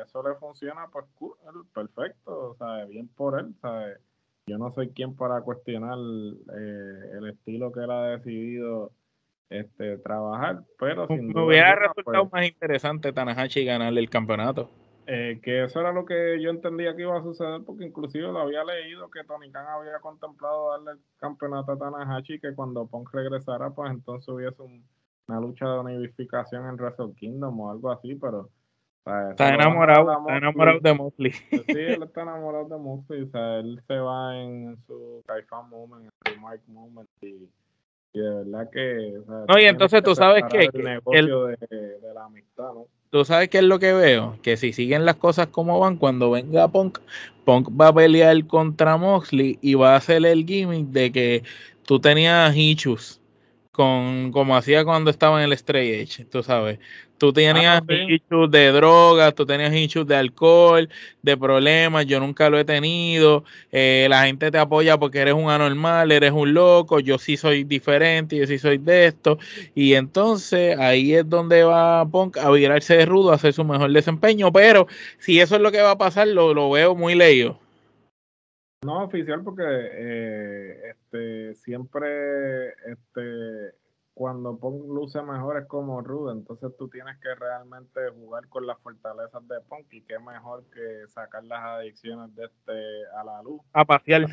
[0.02, 1.06] eso le funciona, pues
[1.72, 2.88] perfecto, ¿sabes?
[2.88, 3.98] Bien por él, ¿sabes?
[4.46, 8.92] Yo no soy quien para cuestionar eh, el estilo que él ha decidido
[9.52, 14.70] este, trabajar, pero sin Me hubiera resultado pues más interesante Tanahashi ganarle el campeonato.
[15.06, 18.38] Eh, que eso era lo que yo entendía que iba a suceder, porque inclusive lo
[18.38, 23.12] había leído que Tony Khan había contemplado darle el campeonato a Tanahashi, que cuando Punk
[23.12, 24.62] regresara, pues entonces hubiese
[25.26, 28.48] una lucha de unificación en Wrestle Kingdom o algo así, pero...
[29.04, 31.32] está enamorado, está enamorado de Mosley.
[31.32, 36.04] Sí, él está enamorado de Mosley, o sea, él se va en su Kaifan Moment,
[36.04, 37.48] en su Mike Moment, y,
[38.20, 39.18] de verdad que...
[39.48, 40.68] no, y entonces tú sabes que...
[40.72, 42.86] El negocio de, de la amistad, ¿no?
[43.12, 44.38] ¿Tú sabes qué es lo que veo?
[44.42, 46.98] Que si siguen las cosas como van, cuando venga Punk,
[47.44, 51.42] Punk va a pelear contra Moxley y va a hacer el gimmick de que
[51.84, 53.20] tú tenías issues
[53.72, 56.78] con como hacía cuando estaba en el Stray Edge, tú sabes.
[57.16, 60.88] Tú tenías ah, issues de drogas, tú tenías issues de alcohol,
[61.22, 63.44] de problemas, yo nunca lo he tenido.
[63.70, 67.62] Eh, la gente te apoya porque eres un anormal, eres un loco, yo sí soy
[67.64, 69.38] diferente, yo sí soy de esto.
[69.74, 73.92] Y entonces ahí es donde va Punk a virarse de rudo, a hacer su mejor
[73.92, 74.52] desempeño.
[74.52, 74.88] Pero
[75.18, 77.61] si eso es lo que va a pasar, lo, lo veo muy leído.
[78.84, 83.76] No, oficial, porque eh, este, siempre este,
[84.12, 88.78] cuando Punk luce mejor es como Rude, entonces tú tienes que realmente jugar con las
[88.80, 93.60] fortalezas de Punk y qué mejor que sacar las adicciones de este a la luz.
[93.72, 94.26] A pasear.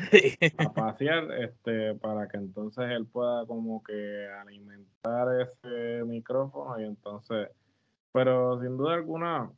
[0.58, 7.50] A pasear, este, para que entonces él pueda como que alimentar ese micrófono y entonces,
[8.12, 9.48] pero sin duda alguna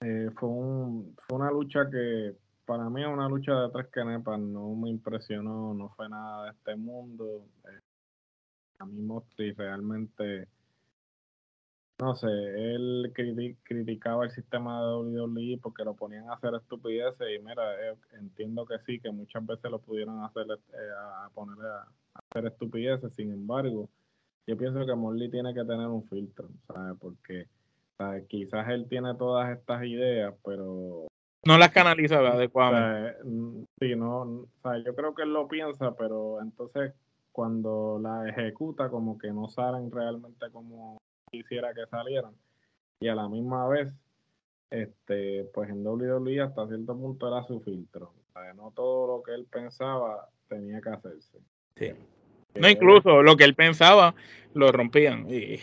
[0.00, 4.38] eh, fue, un, fue una lucha que para mí es una lucha de tres canepas,
[4.38, 7.44] no me impresionó, no fue nada de este mundo.
[7.64, 7.80] Eh,
[8.78, 10.48] a mí Moxley realmente,
[11.98, 13.12] no sé, él
[13.62, 18.66] criticaba el sistema de WWE porque lo ponían a hacer estupideces y mira, eh, entiendo
[18.66, 20.90] que sí, que muchas veces lo pudieron hacer eh,
[21.24, 23.88] a poner a, hacer estupideces, sin embargo,
[24.46, 26.98] yo pienso que Morley tiene que tener un filtro, ¿sabes?
[27.00, 27.46] Porque
[28.28, 31.06] quizás él tiene todas estas ideas, pero
[31.44, 33.18] no las canaliza adecuadamente.
[33.24, 36.92] Mm, sí, no, o sea, yo creo que él lo piensa, pero entonces
[37.32, 40.98] cuando la ejecuta como que no salen realmente como
[41.30, 42.34] quisiera que salieran.
[43.00, 43.92] Y a la misma vez,
[44.70, 48.12] este, pues en WWE hasta cierto punto era su filtro.
[48.28, 51.38] O sea, no todo lo que él pensaba tenía que hacerse.
[51.76, 51.92] Sí.
[52.54, 54.14] No, incluso lo que él pensaba
[54.54, 55.26] lo rompían.
[55.28, 55.58] Y...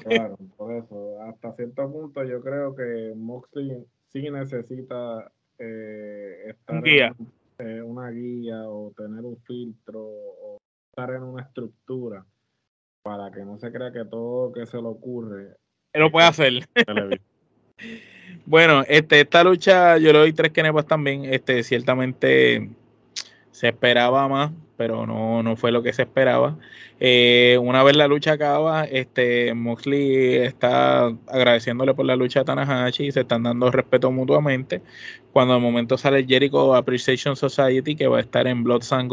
[0.00, 7.14] claro, por eso, hasta cierto punto yo creo que Moxley sí necesita eh, estar en
[7.58, 10.58] eh, una guía o tener un filtro o
[10.90, 12.24] estar en una estructura
[13.02, 15.56] para que no se crea que todo que se le ocurre
[15.94, 16.52] lo puede hacer.
[18.46, 21.24] bueno este esta lucha yo le doy tres kenepas también.
[21.26, 22.70] Este ciertamente
[23.50, 26.56] se esperaba más pero no, no fue lo que se esperaba.
[27.00, 33.06] Eh, una vez la lucha acaba, este Moxley está agradeciéndole por la lucha a Tanahashi
[33.06, 34.82] y se están dando respeto mutuamente.
[35.32, 39.10] Cuando de momento sale Jericho Appreciation Society, que va a estar en Blood and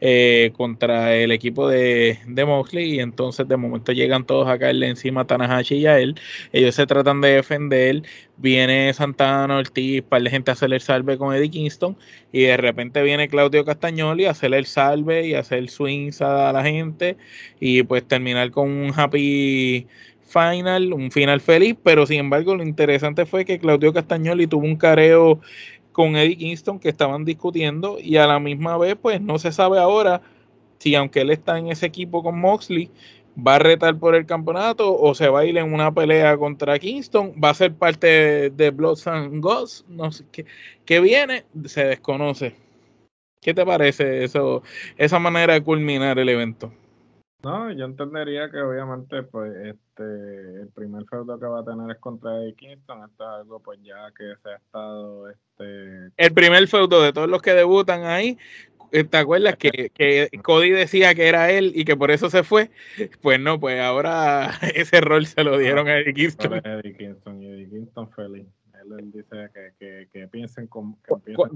[0.00, 4.88] eh, contra el equipo de, de, Moxley y entonces de momento llegan todos a caerle
[4.88, 6.20] encima a Tanahashi y a él.
[6.52, 8.02] Ellos se tratan de defender,
[8.36, 11.96] viene Santana Ortiz, para la gente a hacer el salve con Eddie Kingston
[12.30, 16.62] y de repente viene Claudio Castagnoli a hacer el salve y hacer swings a la
[16.62, 17.16] gente
[17.58, 19.86] y pues terminar con un happy
[20.26, 24.76] final, un final feliz, pero sin embargo lo interesante fue que Claudio Castagnoli tuvo un
[24.76, 25.40] careo
[25.92, 29.78] con Eddie Kingston que estaban discutiendo y a la misma vez pues no se sabe
[29.78, 30.20] ahora
[30.78, 32.90] si aunque él está en ese equipo con Moxley,
[33.36, 36.78] va a retar por el campeonato o se va a ir en una pelea contra
[36.78, 40.24] Kingston, va a ser parte de, Blood and Ghosts, no sé
[40.84, 42.54] qué, viene, se desconoce.
[43.40, 44.62] ¿Qué te parece eso,
[44.96, 46.72] esa manera de culminar el evento?
[47.42, 51.98] No, yo entendería que obviamente pues este el primer feudo que va a tener es
[51.98, 56.66] contra Eddie Kingston, esto es algo pues ya que se ha estado este el primer
[56.66, 58.38] feudo de todos los que debutan ahí
[58.92, 62.42] eh, ¿Te acuerdas que, que, Cody decía que era él y que por eso se
[62.42, 62.70] fue?
[63.20, 66.54] Pues no, pues ahora ese rol se lo dieron a Eddie Kingston.
[66.64, 68.46] Eddie Kingston y Eddie Kingston feliz.
[68.98, 70.98] Él, dice que, que, piensen como...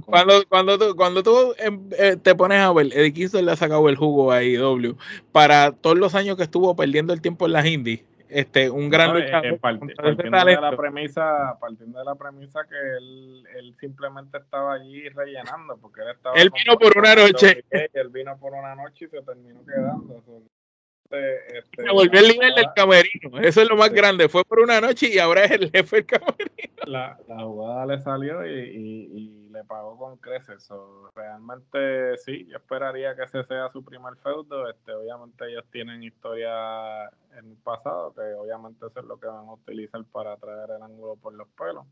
[0.06, 3.56] Cuando, cuando tú, cuando tú em, eh, te pones a ver, Eddie Kingston le ha
[3.56, 4.96] sacado el jugo a IW
[5.32, 9.12] para todos los años que estuvo perdiendo el tiempo en las indies este, un gran
[9.12, 9.58] luchador.
[9.58, 15.76] partiendo, de la premisa, partiendo de la premisa que él, él, simplemente estaba allí rellenando,
[15.78, 16.36] porque él estaba.
[16.36, 17.64] Él vino por una noche.
[17.70, 20.22] Él vino por una noche y se terminó quedando.
[21.10, 23.40] Este, se volvió el líder del camerino.
[23.40, 24.28] Eso es lo más grande.
[24.28, 26.82] Fue por una noche y ahora es el jefe del camerino.
[26.86, 30.68] La, la jugada le salió y, y, le pagó con creces.
[31.14, 34.70] realmente sí, yo esperaría que ese sea su primer feudo.
[34.70, 37.06] Este, obviamente ellos tienen historia
[37.36, 40.82] en el pasado, que obviamente eso es lo que van a utilizar para traer el
[40.82, 41.84] ángulo por los pelos.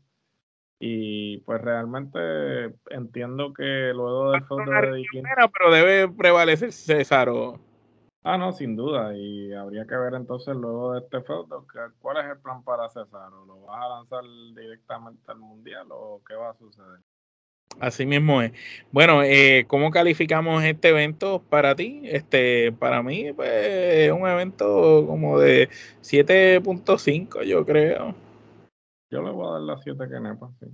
[0.79, 5.05] Y pues realmente entiendo que luego del feudo de
[5.51, 7.59] Pero debe prevalecer César o
[8.23, 9.15] Ah, no, sin duda.
[9.15, 11.65] Y habría que ver entonces luego de este feudo
[11.99, 13.33] cuál es el plan para César.
[13.33, 14.23] ¿O lo vas a lanzar
[14.55, 16.99] directamente al mundial o qué va a suceder?
[17.79, 18.51] Así mismo es.
[18.91, 22.01] Bueno, eh, ¿cómo calificamos este evento para ti?
[22.03, 25.69] Este, para mí, pues, es un evento como de
[26.01, 28.15] 7.5, yo creo.
[29.09, 30.67] Yo le voy a dar las 7 nepa, sí.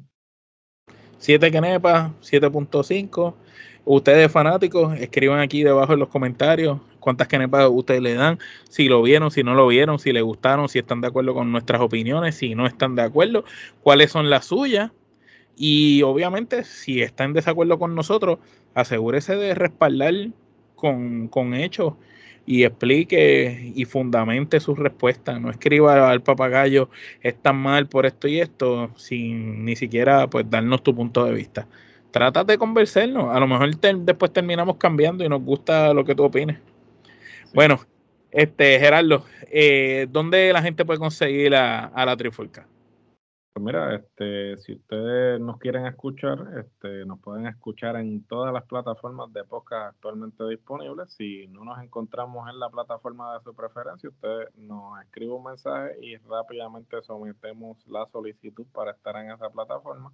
[1.19, 3.35] 7 nepa, 7.5.
[3.83, 9.03] Ustedes fanáticos, escriban aquí debajo en los comentarios cuántas canepas ustedes le dan, si lo
[9.03, 12.33] vieron, si no lo vieron, si les gustaron, si están de acuerdo con nuestras opiniones,
[12.33, 13.45] si no están de acuerdo,
[13.83, 14.91] cuáles son las suyas.
[15.55, 18.39] Y obviamente, si está en desacuerdo con nosotros,
[18.73, 20.15] asegúrese de respaldar
[20.75, 21.93] con, con hechos
[22.47, 25.37] y explique y fundamente su respuesta.
[25.39, 26.89] No escriba al papagayo,
[27.21, 31.67] está mal por esto y esto, sin ni siquiera pues darnos tu punto de vista.
[32.09, 33.35] Trata de convencernos.
[33.35, 36.57] A lo mejor después terminamos cambiando y nos gusta lo que tú opines.
[37.53, 37.79] Bueno,
[38.31, 42.67] este Gerardo, eh, ¿dónde la gente puede conseguir a, la Trifulca?
[43.53, 48.63] Pues mira, este, si ustedes nos quieren escuchar, este, nos pueden escuchar en todas las
[48.63, 51.13] plataformas de podcast actualmente disponibles.
[51.13, 55.95] Si no nos encontramos en la plataforma de su preferencia, usted nos escribe un mensaje
[56.01, 60.11] y rápidamente sometemos la solicitud para estar en esa plataforma.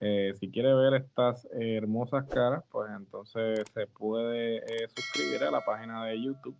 [0.00, 5.60] Eh, si quiere ver estas hermosas caras, pues entonces se puede eh, suscribir a la
[5.60, 6.56] página de YouTube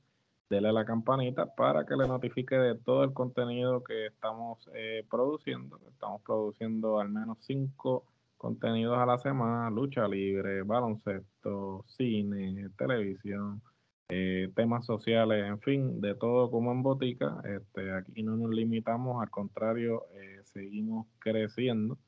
[0.49, 5.05] dele a la campanita para que le notifique de todo el contenido que estamos eh,
[5.11, 5.79] produciendo.
[5.91, 8.05] Estamos produciendo al menos cinco
[8.37, 13.61] contenidos a la semana, lucha libre, baloncesto, cine, televisión,
[14.09, 17.43] eh, temas sociales, en fin, de todo como en botica.
[17.45, 21.99] Este, aquí no nos limitamos, al contrario, eh, seguimos creciendo.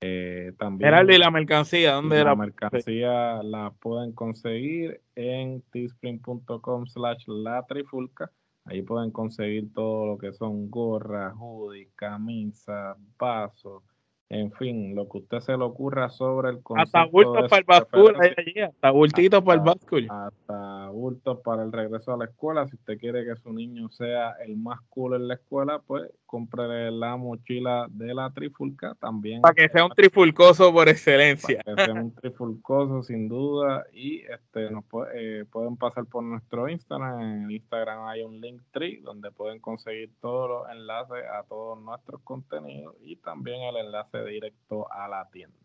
[0.00, 1.94] Eh, también ¿y la mercancía?
[1.94, 8.30] ¿Dónde la mercancía la pueden conseguir en teespring.com slash la trifulca.
[8.64, 13.82] Ahí pueden conseguir todo lo que son gorras, hoodies, camisas, vasos,
[14.30, 16.98] en fin, lo que usted se le ocurra sobre el concepto.
[16.98, 18.18] Hasta bultos para el báscula,
[18.66, 20.10] hasta bultitos para el.
[20.10, 22.68] Hasta bultos para el regreso a la escuela.
[22.68, 26.90] Si usted quiere que su niño sea el más cool en la escuela, pues cómprele
[26.90, 29.40] la mochila de la trifulca también.
[29.40, 31.62] Para que sea un trifulcoso por excelencia.
[31.64, 33.86] Para que sea un trifulcoso, sin duda.
[33.94, 34.84] Y este nos
[35.14, 37.20] eh, pueden pasar por nuestro Instagram.
[37.20, 42.20] En Instagram hay un link tree donde pueden conseguir todos los enlaces a todos nuestros
[42.20, 45.56] contenidos y también el enlace directo a la tienda.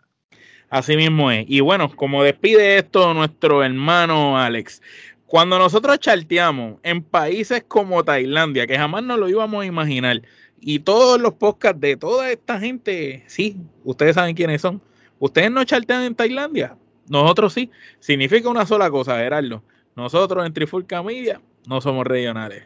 [0.70, 1.46] Así mismo es.
[1.48, 4.82] Y bueno, como despide esto nuestro hermano Alex,
[5.28, 10.22] cuando nosotros charteamos en países como Tailandia, que jamás nos lo íbamos a imaginar,
[10.60, 14.82] y todos los podcasts de toda esta gente, sí, ustedes saben quiénes son.
[15.20, 16.78] Ustedes no chartean en Tailandia,
[17.08, 17.70] nosotros sí.
[18.00, 19.64] Significa una sola cosa, Gerardo.
[19.96, 22.64] Nosotros en Trifulca Media no somos regionales.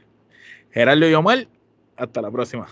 [0.71, 1.47] Gerardo y Omar,
[1.95, 2.67] hasta la próxima.